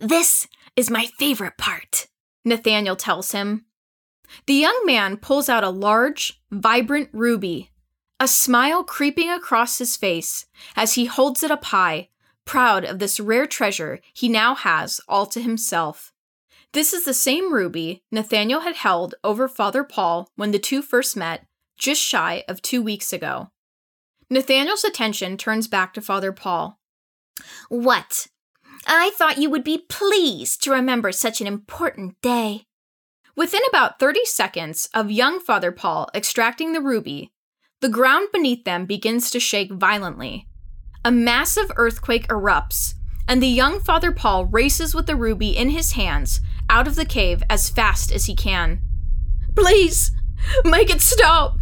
This 0.00 0.48
is 0.74 0.90
my 0.90 1.06
favorite 1.18 1.56
part, 1.56 2.08
Nathaniel 2.44 2.96
tells 2.96 3.32
him. 3.32 3.66
The 4.46 4.54
young 4.54 4.82
man 4.84 5.16
pulls 5.16 5.48
out 5.48 5.62
a 5.62 5.70
large, 5.70 6.40
vibrant 6.50 7.10
ruby, 7.12 7.70
a 8.18 8.26
smile 8.26 8.82
creeping 8.82 9.30
across 9.30 9.78
his 9.78 9.96
face 9.96 10.46
as 10.74 10.94
he 10.94 11.04
holds 11.04 11.44
it 11.44 11.50
up 11.50 11.66
high, 11.66 12.08
proud 12.44 12.84
of 12.84 12.98
this 12.98 13.20
rare 13.20 13.46
treasure 13.46 14.00
he 14.12 14.28
now 14.28 14.56
has 14.56 15.00
all 15.08 15.26
to 15.26 15.40
himself. 15.40 16.12
This 16.72 16.92
is 16.92 17.04
the 17.04 17.14
same 17.14 17.52
ruby 17.52 18.02
Nathaniel 18.10 18.60
had 18.60 18.76
held 18.76 19.14
over 19.22 19.46
Father 19.46 19.84
Paul 19.84 20.28
when 20.34 20.50
the 20.50 20.58
two 20.58 20.82
first 20.82 21.16
met, 21.16 21.46
just 21.76 22.02
shy 22.02 22.44
of 22.48 22.62
two 22.62 22.82
weeks 22.82 23.12
ago. 23.12 23.50
Nathaniel's 24.28 24.84
attention 24.84 25.36
turns 25.36 25.68
back 25.68 25.94
to 25.94 26.00
Father 26.00 26.32
Paul. 26.32 26.78
What? 27.68 28.26
I 28.86 29.10
thought 29.16 29.38
you 29.38 29.50
would 29.50 29.64
be 29.64 29.84
pleased 29.88 30.62
to 30.64 30.72
remember 30.72 31.12
such 31.12 31.40
an 31.40 31.46
important 31.46 32.20
day. 32.22 32.66
Within 33.36 33.60
about 33.68 33.98
30 33.98 34.24
seconds 34.24 34.88
of 34.94 35.10
young 35.10 35.40
Father 35.40 35.70
Paul 35.70 36.08
extracting 36.14 36.72
the 36.72 36.80
ruby, 36.80 37.32
the 37.80 37.88
ground 37.88 38.28
beneath 38.32 38.64
them 38.64 38.86
begins 38.86 39.30
to 39.30 39.40
shake 39.40 39.70
violently. 39.70 40.46
A 41.04 41.12
massive 41.12 41.70
earthquake 41.76 42.26
erupts, 42.28 42.94
and 43.28 43.42
the 43.42 43.46
young 43.46 43.80
Father 43.80 44.10
Paul 44.10 44.46
races 44.46 44.94
with 44.94 45.06
the 45.06 45.16
ruby 45.16 45.56
in 45.56 45.70
his 45.70 45.92
hands 45.92 46.40
out 46.70 46.88
of 46.88 46.96
the 46.96 47.04
cave 47.04 47.42
as 47.50 47.68
fast 47.68 48.10
as 48.10 48.24
he 48.24 48.34
can. 48.34 48.80
Please, 49.54 50.12
make 50.64 50.90
it 50.90 51.02
stop, 51.02 51.58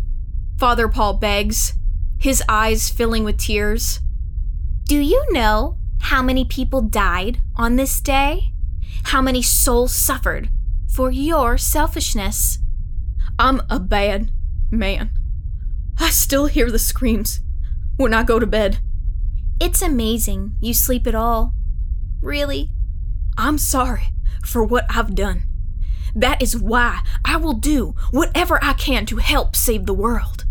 Father 0.65 0.89
Paul 0.89 1.19
begs, 1.19 1.75
his 2.19 2.43
eyes 2.49 2.89
filling 2.89 3.23
with 3.23 3.37
tears. 3.37 4.01
Do 4.85 4.99
you 4.99 5.23
know 5.31 5.77
how 6.01 6.23
many 6.23 6.47
people 6.47 6.81
died 6.81 7.39
on 7.55 7.77
this 7.77 8.01
day? 8.01 8.51
How 9.03 9.21
many 9.21 9.43
souls 9.43 9.95
suffered 9.95 10.49
for 10.91 11.11
your 11.11 11.59
selfishness? 11.59 12.61
I'm 13.39 13.61
a 13.69 13.79
bad 13.79 14.31
man. 14.71 15.11
I 15.99 16.09
still 16.09 16.47
hear 16.47 16.71
the 16.71 16.79
screams 16.79 17.41
when 17.99 18.15
I 18.15 18.23
go 18.23 18.39
to 18.39 18.47
bed. 18.47 18.79
It's 19.61 19.83
amazing 19.83 20.55
you 20.63 20.73
sleep 20.73 21.07
at 21.07 21.15
all. 21.15 21.53
Really? 22.23 22.71
I'm 23.37 23.59
sorry 23.59 24.15
for 24.43 24.65
what 24.65 24.87
I've 24.89 25.15
done. 25.15 25.43
That 26.15 26.41
is 26.41 26.59
why 26.59 27.03
I 27.23 27.37
will 27.37 27.53
do 27.53 27.95
whatever 28.13 28.59
I 28.65 28.73
can 28.73 29.05
to 29.07 29.19
help 29.19 29.57
save 29.57 29.85
the 29.85 29.93
world. 29.93 30.44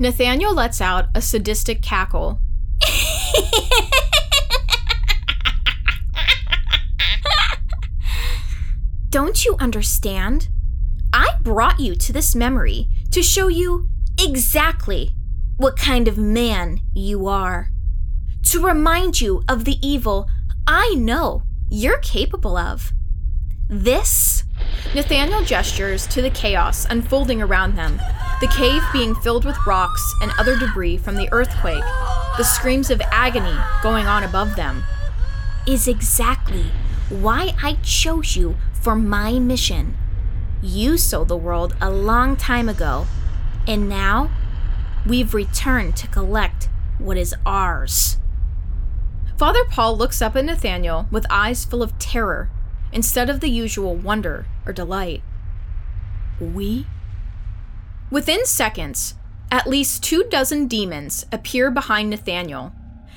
Nathaniel 0.00 0.54
lets 0.54 0.80
out 0.80 1.08
a 1.14 1.20
sadistic 1.20 1.82
cackle. 1.82 2.40
Don't 9.10 9.44
you 9.44 9.56
understand? 9.60 10.48
I 11.12 11.34
brought 11.42 11.80
you 11.80 11.94
to 11.96 12.14
this 12.14 12.34
memory 12.34 12.88
to 13.10 13.22
show 13.22 13.48
you 13.48 13.90
exactly 14.18 15.10
what 15.58 15.76
kind 15.76 16.08
of 16.08 16.16
man 16.16 16.80
you 16.94 17.26
are. 17.26 17.68
To 18.44 18.64
remind 18.64 19.20
you 19.20 19.42
of 19.50 19.66
the 19.66 19.76
evil 19.86 20.30
I 20.66 20.94
know 20.96 21.42
you're 21.68 21.98
capable 21.98 22.56
of. 22.56 22.94
This? 23.68 24.44
Nathaniel 24.94 25.44
gestures 25.44 26.06
to 26.08 26.20
the 26.20 26.30
chaos 26.30 26.84
unfolding 26.90 27.40
around 27.40 27.76
them, 27.76 28.00
the 28.40 28.48
cave 28.48 28.82
being 28.92 29.14
filled 29.14 29.44
with 29.44 29.66
rocks 29.66 30.14
and 30.20 30.32
other 30.38 30.58
debris 30.58 30.96
from 30.96 31.16
the 31.16 31.28
earthquake, 31.32 31.84
the 32.36 32.42
screams 32.42 32.90
of 32.90 33.00
agony 33.12 33.56
going 33.82 34.06
on 34.06 34.24
above 34.24 34.56
them. 34.56 34.82
Is 35.66 35.86
exactly 35.86 36.72
why 37.08 37.54
I 37.62 37.74
chose 37.82 38.36
you 38.36 38.56
for 38.72 38.96
my 38.96 39.38
mission. 39.38 39.96
You 40.62 40.96
sold 40.96 41.28
the 41.28 41.36
world 41.36 41.76
a 41.80 41.90
long 41.90 42.36
time 42.36 42.68
ago, 42.68 43.06
and 43.66 43.88
now 43.88 44.30
we've 45.06 45.34
returned 45.34 45.96
to 45.96 46.08
collect 46.08 46.68
what 46.98 47.16
is 47.16 47.34
ours. 47.46 48.18
Father 49.38 49.64
Paul 49.64 49.96
looks 49.96 50.20
up 50.20 50.36
at 50.36 50.44
Nathaniel 50.44 51.06
with 51.10 51.26
eyes 51.30 51.64
full 51.64 51.82
of 51.82 51.98
terror 51.98 52.50
instead 52.92 53.30
of 53.30 53.40
the 53.40 53.50
usual 53.50 53.94
wonder 53.94 54.46
or 54.66 54.72
delight. 54.72 55.22
We? 56.40 56.86
Within 58.10 58.44
seconds, 58.46 59.14
at 59.50 59.68
least 59.68 60.02
two 60.02 60.24
dozen 60.30 60.66
demons 60.66 61.26
appear 61.32 61.70
behind 61.70 62.10
Nathaniel. 62.10 62.72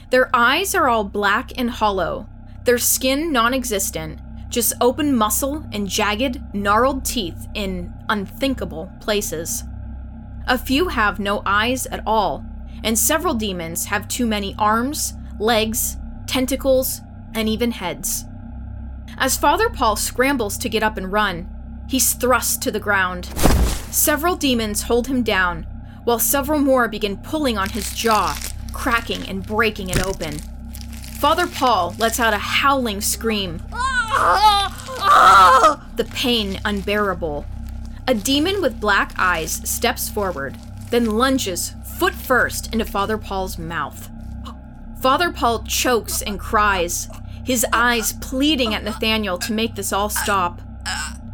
Their 0.09 0.29
eyes 0.35 0.75
are 0.75 0.87
all 0.87 1.03
black 1.03 1.51
and 1.57 1.69
hollow, 1.69 2.27
their 2.65 2.77
skin 2.77 3.31
non 3.31 3.53
existent, 3.53 4.19
just 4.49 4.73
open 4.79 5.15
muscle 5.15 5.65
and 5.71 5.87
jagged, 5.87 6.41
gnarled 6.53 7.05
teeth 7.05 7.47
in 7.55 7.93
unthinkable 8.09 8.91
places. 9.01 9.63
A 10.47 10.57
few 10.57 10.89
have 10.89 11.19
no 11.19 11.41
eyes 11.45 11.87
at 11.87 12.03
all, 12.05 12.45
and 12.83 12.99
several 12.99 13.33
demons 13.33 13.85
have 13.85 14.07
too 14.07 14.27
many 14.27 14.53
arms, 14.59 15.13
legs, 15.39 15.97
tentacles, 16.27 17.01
and 17.33 17.49
even 17.49 17.71
heads. 17.71 18.25
As 19.17 19.37
Father 19.37 19.69
Paul 19.69 19.95
scrambles 19.95 20.57
to 20.57 20.69
get 20.69 20.83
up 20.83 20.97
and 20.97 21.11
run, 21.11 21.49
he's 21.87 22.13
thrust 22.13 22.61
to 22.63 22.71
the 22.71 22.79
ground. 22.79 23.25
Several 23.91 24.35
demons 24.35 24.83
hold 24.83 25.07
him 25.07 25.23
down, 25.23 25.63
while 26.03 26.19
several 26.19 26.59
more 26.59 26.87
begin 26.87 27.17
pulling 27.17 27.57
on 27.57 27.69
his 27.69 27.93
jaw, 27.93 28.37
cracking 28.73 29.27
and 29.29 29.45
breaking 29.45 29.89
it 29.89 30.05
open. 30.05 30.39
Father 31.19 31.47
Paul 31.47 31.95
lets 31.97 32.19
out 32.19 32.33
a 32.33 32.37
howling 32.37 33.01
scream, 33.01 33.61
the 35.95 36.07
pain 36.11 36.59
unbearable. 36.65 37.45
A 38.07 38.13
demon 38.13 38.61
with 38.61 38.81
black 38.81 39.13
eyes 39.17 39.53
steps 39.69 40.09
forward, 40.09 40.57
then 40.89 41.05
lunges 41.17 41.73
foot 41.97 42.13
first 42.13 42.73
into 42.73 42.83
Father 42.83 43.17
Paul's 43.17 43.57
mouth. 43.57 44.09
Father 45.01 45.31
Paul 45.31 45.63
chokes 45.63 46.21
and 46.21 46.39
cries, 46.39 47.07
his 47.43 47.65
eyes 47.73 48.13
pleading 48.13 48.73
at 48.73 48.83
Nathaniel 48.83 49.37
to 49.39 49.53
make 49.53 49.75
this 49.75 49.93
all 49.93 50.09
stop. 50.09 50.61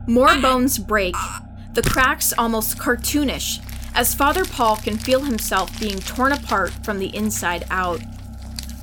More 0.07 0.39
bones 0.41 0.77
break, 0.79 1.15
the 1.73 1.83
cracks 1.83 2.33
almost 2.37 2.77
cartoonish, 2.77 3.59
as 3.93 4.15
Father 4.15 4.43
Paul 4.43 4.77
can 4.77 4.97
feel 4.97 5.21
himself 5.21 5.79
being 5.79 5.99
torn 5.99 6.31
apart 6.31 6.71
from 6.83 6.99
the 6.99 7.15
inside 7.15 7.65
out. 7.69 8.01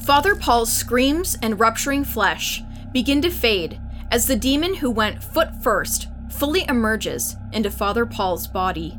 Father 0.04 0.36
Paul's 0.36 0.72
screams 0.72 1.36
and 1.42 1.58
rupturing 1.58 2.04
flesh 2.04 2.62
begin 2.92 3.20
to 3.22 3.30
fade 3.30 3.80
as 4.10 4.26
the 4.26 4.36
demon 4.36 4.74
who 4.76 4.90
went 4.90 5.22
foot 5.22 5.54
first 5.62 6.08
fully 6.30 6.64
emerges 6.68 7.36
into 7.52 7.70
Father 7.70 8.06
Paul's 8.06 8.46
body. 8.46 8.98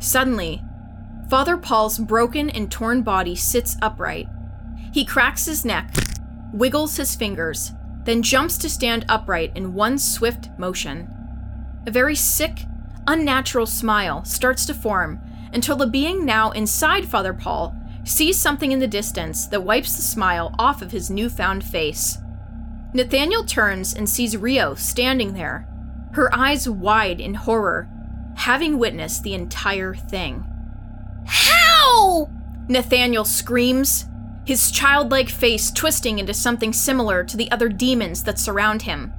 Suddenly, 0.00 0.62
Father 1.28 1.56
Paul's 1.56 1.98
broken 1.98 2.50
and 2.50 2.70
torn 2.70 3.02
body 3.02 3.36
sits 3.36 3.76
upright. 3.80 4.28
He 4.92 5.04
cracks 5.04 5.46
his 5.46 5.64
neck, 5.64 5.94
wiggles 6.52 6.96
his 6.96 7.16
fingers, 7.16 7.72
then 8.04 8.22
jumps 8.22 8.58
to 8.58 8.68
stand 8.68 9.04
upright 9.08 9.52
in 9.56 9.74
one 9.74 9.98
swift 9.98 10.50
motion. 10.58 11.08
A 11.86 11.90
very 11.90 12.14
sick, 12.14 12.66
unnatural 13.06 13.66
smile 13.66 14.24
starts 14.24 14.66
to 14.66 14.74
form 14.74 15.20
until 15.52 15.76
the 15.76 15.86
being 15.86 16.24
now 16.24 16.50
inside 16.50 17.06
Father 17.06 17.32
Paul 17.32 17.76
sees 18.04 18.40
something 18.40 18.72
in 18.72 18.80
the 18.80 18.86
distance 18.86 19.46
that 19.46 19.62
wipes 19.62 19.96
the 19.96 20.02
smile 20.02 20.54
off 20.58 20.82
of 20.82 20.90
his 20.90 21.10
newfound 21.10 21.64
face. 21.64 22.18
Nathaniel 22.94 23.44
turns 23.44 23.94
and 23.94 24.08
sees 24.08 24.36
Rio 24.36 24.74
standing 24.74 25.34
there, 25.34 25.66
her 26.12 26.34
eyes 26.34 26.68
wide 26.68 27.20
in 27.20 27.34
horror, 27.34 27.88
having 28.36 28.78
witnessed 28.78 29.22
the 29.22 29.34
entire 29.34 29.94
thing. 29.94 30.44
How? 31.26 32.30
Nathaniel 32.68 33.24
screams, 33.24 34.06
his 34.44 34.70
childlike 34.70 35.28
face 35.28 35.70
twisting 35.70 36.18
into 36.18 36.34
something 36.34 36.72
similar 36.72 37.22
to 37.24 37.36
the 37.36 37.50
other 37.50 37.68
demons 37.68 38.24
that 38.24 38.38
surround 38.38 38.82
him. 38.82 39.12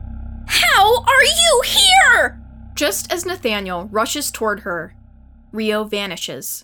How 0.48 1.04
are 1.04 1.24
you 1.24 1.64
here? 1.66 2.40
Just 2.76 3.12
as 3.12 3.26
Nathaniel 3.26 3.88
rushes 3.92 4.32
toward 4.32 4.62
her, 4.62 4.96
Rio 5.52 5.84
vanishes. 5.86 6.64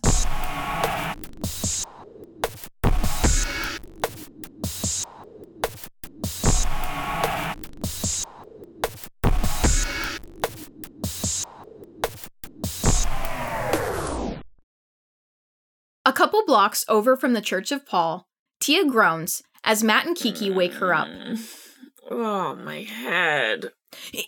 A 16.06 16.12
couple 16.12 16.44
blocks 16.46 16.84
over 16.90 17.16
from 17.16 17.34
the 17.34 17.42
Church 17.42 17.72
of 17.72 17.86
Paul, 17.86 18.29
Tia 18.60 18.86
groans 18.86 19.44
as 19.64 19.84
Matt 19.84 20.06
and 20.06 20.16
Keke 20.16 20.54
wake 20.54 20.74
her 20.74 20.94
up. 20.94 21.08
Mm. 21.08 21.40
Oh, 22.10 22.56
my 22.56 22.82
head. 22.82 23.72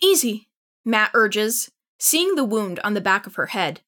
Easy, 0.02 0.50
Matt 0.86 1.12
urges, 1.14 1.72
seeing 2.00 2.36
the 2.36 2.44
wound 2.44 2.80
on 2.84 2.94
the 2.94 3.02
back 3.02 3.28
of 3.28 3.36
her 3.36 3.48
head. 3.48 3.82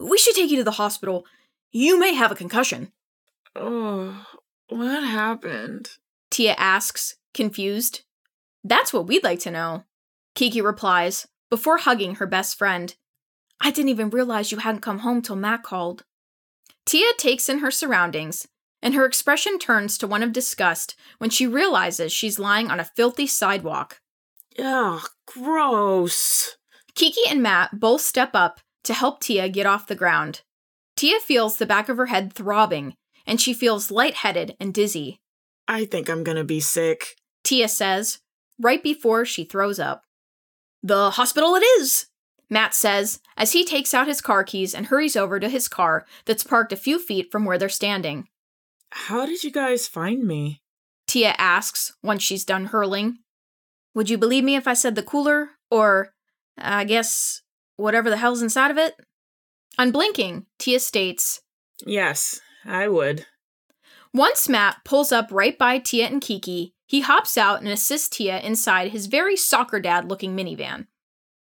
We 0.00 0.18
should 0.18 0.34
take 0.34 0.50
you 0.50 0.56
to 0.58 0.64
the 0.64 0.72
hospital. 0.72 1.24
You 1.70 1.98
may 1.98 2.14
have 2.14 2.32
a 2.32 2.36
concussion. 2.36 2.92
Oh, 3.54 4.26
what 4.68 5.04
happened? 5.04 5.90
Tia 6.30 6.54
asks, 6.54 7.16
confused. 7.34 8.02
That's 8.64 8.92
what 8.92 9.06
we'd 9.06 9.24
like 9.24 9.40
to 9.40 9.50
know. 9.50 9.84
Keke 10.34 10.62
replies, 10.62 11.26
before 11.50 11.78
hugging 11.78 12.14
her 12.14 12.26
best 12.26 12.56
friend. 12.56 12.94
I 13.60 13.70
didn't 13.70 13.90
even 13.90 14.10
realize 14.10 14.50
you 14.50 14.58
hadn't 14.58 14.80
come 14.80 15.00
home 15.00 15.20
till 15.20 15.36
Matt 15.36 15.62
called. 15.62 16.04
Tia 16.86 17.12
takes 17.18 17.48
in 17.48 17.58
her 17.58 17.70
surroundings, 17.70 18.48
and 18.82 18.94
her 18.94 19.06
expression 19.06 19.58
turns 19.58 19.96
to 19.98 20.06
one 20.06 20.22
of 20.22 20.32
disgust 20.32 20.96
when 21.18 21.30
she 21.30 21.46
realizes 21.46 22.12
she's 22.12 22.38
lying 22.38 22.70
on 22.70 22.80
a 22.80 22.84
filthy 22.84 23.26
sidewalk. 23.26 24.00
Ugh, 24.58 25.08
gross. 25.26 26.56
Keke 26.94 27.30
and 27.30 27.42
Matt 27.42 27.78
both 27.78 28.00
step 28.00 28.30
up 28.34 28.60
to 28.84 28.92
help 28.92 29.20
Tia 29.20 29.48
get 29.48 29.66
off 29.66 29.86
the 29.86 29.94
ground. 29.94 30.42
Tia 30.96 31.20
feels 31.20 31.56
the 31.56 31.66
back 31.66 31.88
of 31.88 31.96
her 31.96 32.06
head 32.06 32.32
throbbing, 32.32 32.94
and 33.26 33.40
she 33.40 33.54
feels 33.54 33.90
lightheaded 33.90 34.56
and 34.60 34.74
dizzy. 34.74 35.20
I 35.68 35.84
think 35.84 36.10
I'm 36.10 36.24
gonna 36.24 36.44
be 36.44 36.60
sick. 36.60 37.16
Tia 37.44 37.68
says, 37.68 38.18
right 38.60 38.82
before 38.82 39.24
she 39.24 39.44
throws 39.44 39.78
up. 39.78 40.04
The 40.82 41.10
hospital 41.10 41.54
it 41.54 41.62
is, 41.80 42.06
Matt 42.50 42.74
says 42.74 43.20
as 43.36 43.52
he 43.52 43.64
takes 43.64 43.94
out 43.94 44.08
his 44.08 44.20
car 44.20 44.44
keys 44.44 44.74
and 44.74 44.86
hurries 44.86 45.16
over 45.16 45.40
to 45.40 45.48
his 45.48 45.68
car 45.68 46.04
that's 46.26 46.44
parked 46.44 46.72
a 46.72 46.76
few 46.76 46.98
feet 46.98 47.32
from 47.32 47.44
where 47.44 47.56
they're 47.56 47.68
standing. 47.68 48.28
How 48.94 49.24
did 49.24 49.42
you 49.42 49.50
guys 49.50 49.88
find 49.88 50.22
me? 50.22 50.60
Tia 51.06 51.34
asks 51.38 51.92
once 52.02 52.22
she's 52.22 52.44
done 52.44 52.66
hurling. 52.66 53.18
Would 53.94 54.10
you 54.10 54.18
believe 54.18 54.44
me 54.44 54.54
if 54.54 54.68
I 54.68 54.74
said 54.74 54.94
the 54.94 55.02
cooler? 55.02 55.50
Or, 55.70 56.12
I 56.58 56.84
guess, 56.84 57.40
whatever 57.76 58.10
the 58.10 58.18
hell's 58.18 58.42
inside 58.42 58.70
of 58.70 58.76
it? 58.76 58.94
Unblinking, 59.78 60.44
Tia 60.58 60.78
states, 60.78 61.40
Yes, 61.86 62.40
I 62.66 62.86
would. 62.88 63.26
Once 64.12 64.48
Matt 64.48 64.84
pulls 64.84 65.10
up 65.10 65.28
right 65.30 65.58
by 65.58 65.78
Tia 65.78 66.06
and 66.06 66.20
Keke, 66.20 66.72
he 66.86 67.00
hops 67.00 67.38
out 67.38 67.60
and 67.60 67.68
assists 67.68 68.10
Tia 68.10 68.40
inside 68.40 68.92
his 68.92 69.06
very 69.06 69.36
soccer 69.36 69.80
dad 69.80 70.08
looking 70.08 70.36
minivan. 70.36 70.86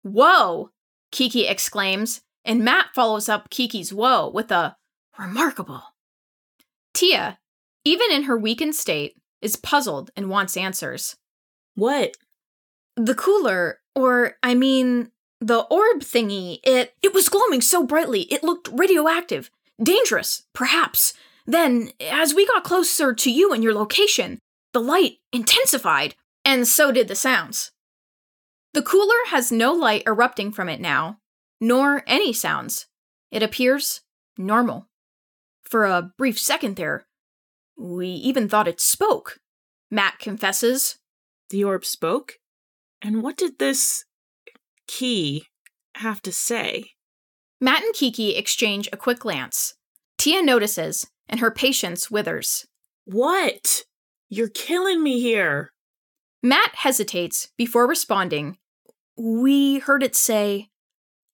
Whoa! 0.02 0.70
Keke 1.10 1.50
exclaims, 1.50 2.22
and 2.44 2.64
Matt 2.64 2.94
follows 2.94 3.28
up 3.28 3.50
Keke's 3.50 3.92
whoa 3.92 4.30
with 4.30 4.52
a 4.52 4.76
remarkable. 5.18 5.82
Tia, 6.94 7.38
even 7.84 8.10
in 8.10 8.24
her 8.24 8.36
weakened 8.36 8.74
state, 8.74 9.16
is 9.40 9.56
puzzled 9.56 10.10
and 10.16 10.28
wants 10.28 10.56
answers. 10.56 11.16
What? 11.74 12.16
The 12.96 13.14
cooler, 13.14 13.80
or 13.94 14.34
I 14.42 14.54
mean, 14.54 15.10
the 15.40 15.60
orb 15.62 16.00
thingy, 16.00 16.60
it 16.62 16.94
it 17.02 17.12
was 17.12 17.28
glowing 17.28 17.60
so 17.60 17.84
brightly 17.84 18.22
it 18.32 18.44
looked 18.44 18.68
radioactive. 18.72 19.50
Dangerous, 19.82 20.44
perhaps. 20.52 21.14
Then, 21.46 21.90
as 22.00 22.34
we 22.34 22.46
got 22.46 22.62
closer 22.62 23.12
to 23.12 23.30
you 23.30 23.52
and 23.52 23.64
your 23.64 23.74
location, 23.74 24.38
the 24.72 24.80
light 24.80 25.18
intensified, 25.32 26.14
and 26.44 26.68
so 26.68 26.92
did 26.92 27.08
the 27.08 27.16
sounds. 27.16 27.72
The 28.74 28.82
cooler 28.82 29.16
has 29.26 29.50
no 29.50 29.72
light 29.72 30.04
erupting 30.06 30.52
from 30.52 30.68
it 30.68 30.80
now, 30.80 31.18
nor 31.60 32.04
any 32.06 32.32
sounds. 32.32 32.86
It 33.30 33.42
appears 33.42 34.02
normal. 34.38 34.88
For 35.72 35.86
a 35.86 36.12
brief 36.18 36.38
second 36.38 36.76
there, 36.76 37.06
we 37.78 38.06
even 38.08 38.46
thought 38.46 38.68
it 38.68 38.78
spoke. 38.78 39.38
Matt 39.90 40.18
confesses. 40.18 40.98
The 41.48 41.64
orb 41.64 41.86
spoke? 41.86 42.34
And 43.00 43.22
what 43.22 43.38
did 43.38 43.58
this 43.58 44.04
key 44.86 45.46
have 45.94 46.20
to 46.22 46.30
say? 46.30 46.90
Matt 47.58 47.82
and 47.82 47.94
Keke 47.94 48.38
exchange 48.38 48.90
a 48.92 48.98
quick 48.98 49.20
glance. 49.20 49.72
Tia 50.18 50.42
notices, 50.42 51.06
and 51.26 51.40
her 51.40 51.50
patience 51.50 52.10
withers. 52.10 52.66
What? 53.06 53.84
You're 54.28 54.50
killing 54.50 55.02
me 55.02 55.22
here. 55.22 55.72
Matt 56.42 56.74
hesitates 56.74 57.48
before 57.56 57.88
responding. 57.88 58.58
We 59.16 59.78
heard 59.78 60.02
it 60.02 60.16
say, 60.16 60.68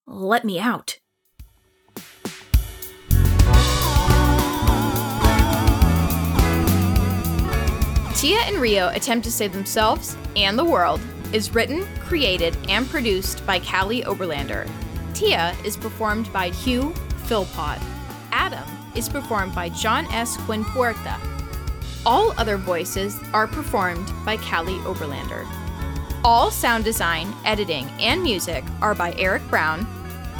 Let 0.06 0.44
me 0.44 0.60
out. 0.60 0.98
Tia 8.18 8.40
and 8.40 8.56
Rio 8.56 8.88
attempt 8.88 9.24
to 9.26 9.30
save 9.30 9.52
themselves 9.52 10.16
and 10.34 10.58
the 10.58 10.64
world 10.64 11.00
is 11.32 11.54
written, 11.54 11.86
created, 12.00 12.56
and 12.68 12.84
produced 12.88 13.46
by 13.46 13.60
Kalli 13.60 14.02
Oberlander. 14.02 14.68
Tia 15.14 15.54
is 15.64 15.76
performed 15.76 16.32
by 16.32 16.48
Hue 16.48 16.92
Philpot. 17.26 17.78
Adam 18.32 18.68
is 18.96 19.08
performed 19.08 19.54
by 19.54 19.68
John 19.68 20.04
S. 20.06 20.36
Quinn-Puerta. 20.38 21.16
All 22.04 22.34
other 22.36 22.56
voices 22.56 23.20
are 23.32 23.46
performed 23.46 24.10
by 24.24 24.36
Kalli 24.38 24.80
Oberlander. 24.82 25.46
All 26.24 26.50
sound 26.50 26.82
design, 26.82 27.32
editing, 27.44 27.88
and 28.00 28.20
music 28.20 28.64
are 28.82 28.96
by 28.96 29.12
Erik 29.12 29.48
Brown. 29.48 29.86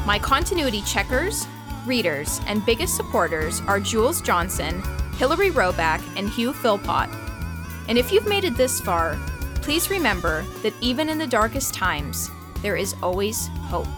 My 0.05 0.19
continuity 0.19 0.83
checkers, 0.83 1.47
readers, 1.87 2.41
and 2.49 2.67
biggest 2.67 2.97
supporters 2.97 3.61
are 3.69 3.79
Jules 3.79 4.21
Johnson, 4.21 4.83
Hilary 5.17 5.51
Roback, 5.51 6.03
and 6.17 6.29
Hue 6.29 6.53
Philpot. 6.53 7.28
And 7.89 7.99
if 7.99 8.13
you've 8.13 8.29
made 8.29 8.45
it 8.45 8.57
this 8.57 8.81
far, 8.81 9.19
please 9.57 9.91
remember 9.91 10.43
that 10.63 10.75
even 10.81 11.09
in 11.09 11.19
the 11.19 11.27
darkest 11.27 11.75
times, 11.75 12.31
there 12.63 12.77
is 12.77 12.95
always 13.03 13.49
hope. 13.69 13.89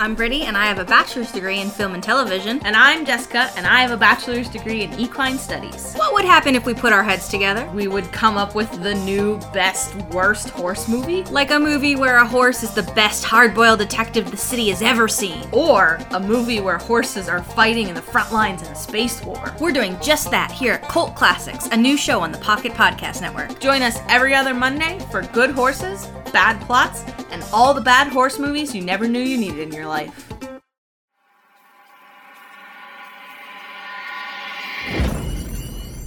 I'm 0.00 0.14
Brittany, 0.14 0.44
and 0.44 0.56
I 0.56 0.64
have 0.64 0.78
a 0.78 0.84
bachelor's 0.86 1.30
degree 1.30 1.60
in 1.60 1.68
film 1.68 1.92
and 1.92 2.02
television. 2.02 2.58
And 2.64 2.74
I'm 2.74 3.04
Jessica, 3.04 3.50
and 3.54 3.66
I 3.66 3.82
have 3.82 3.90
a 3.90 3.98
bachelor's 3.98 4.48
degree 4.48 4.82
in 4.82 4.98
equine 4.98 5.36
studies. 5.36 5.92
What 5.92 6.14
would 6.14 6.24
happen 6.24 6.54
if 6.54 6.64
we 6.64 6.72
put 6.72 6.94
our 6.94 7.02
heads 7.02 7.28
together? 7.28 7.70
We 7.74 7.86
would 7.86 8.10
come 8.10 8.38
up 8.38 8.54
with 8.54 8.82
the 8.82 8.94
new 8.94 9.38
best, 9.52 9.94
worst 10.10 10.48
horse 10.48 10.88
movie. 10.88 11.24
Like 11.24 11.50
a 11.50 11.58
movie 11.58 11.96
where 11.96 12.16
a 12.16 12.26
horse 12.26 12.62
is 12.62 12.72
the 12.72 12.90
best 12.94 13.24
hard 13.24 13.54
boiled 13.54 13.80
detective 13.80 14.30
the 14.30 14.38
city 14.38 14.70
has 14.70 14.80
ever 14.80 15.06
seen. 15.06 15.46
Or 15.52 15.98
a 16.12 16.18
movie 16.18 16.60
where 16.60 16.78
horses 16.78 17.28
are 17.28 17.42
fighting 17.42 17.88
in 17.88 17.94
the 17.94 18.00
front 18.00 18.32
lines 18.32 18.62
in 18.62 18.68
a 18.68 18.74
space 18.74 19.22
war. 19.22 19.54
We're 19.60 19.70
doing 19.70 19.98
just 20.00 20.30
that 20.30 20.50
here 20.50 20.72
at 20.72 20.88
Cult 20.88 21.14
Classics, 21.14 21.66
a 21.72 21.76
new 21.76 21.98
show 21.98 22.20
on 22.20 22.32
the 22.32 22.38
Pocket 22.38 22.72
Podcast 22.72 23.20
Network. 23.20 23.60
Join 23.60 23.82
us 23.82 24.00
every 24.08 24.34
other 24.34 24.54
Monday 24.54 24.98
for 25.10 25.20
good 25.20 25.50
horses, 25.50 26.08
bad 26.30 26.60
plots, 26.62 27.02
and 27.30 27.44
all 27.52 27.74
the 27.74 27.80
bad 27.80 28.08
horse 28.08 28.38
movies 28.38 28.74
you 28.74 28.82
never 28.82 29.06
knew 29.08 29.20
you 29.20 29.36
needed 29.36 29.60
in 29.60 29.72
your 29.72 29.86
life. 29.86 30.28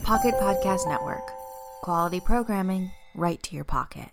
Pocket 0.04 0.36
Podcast 0.36 0.88
Network. 0.88 1.24
Quality 1.82 2.20
programming 2.20 2.92
right 3.16 3.42
to 3.44 3.56
your 3.56 3.64
pocket. 3.64 4.10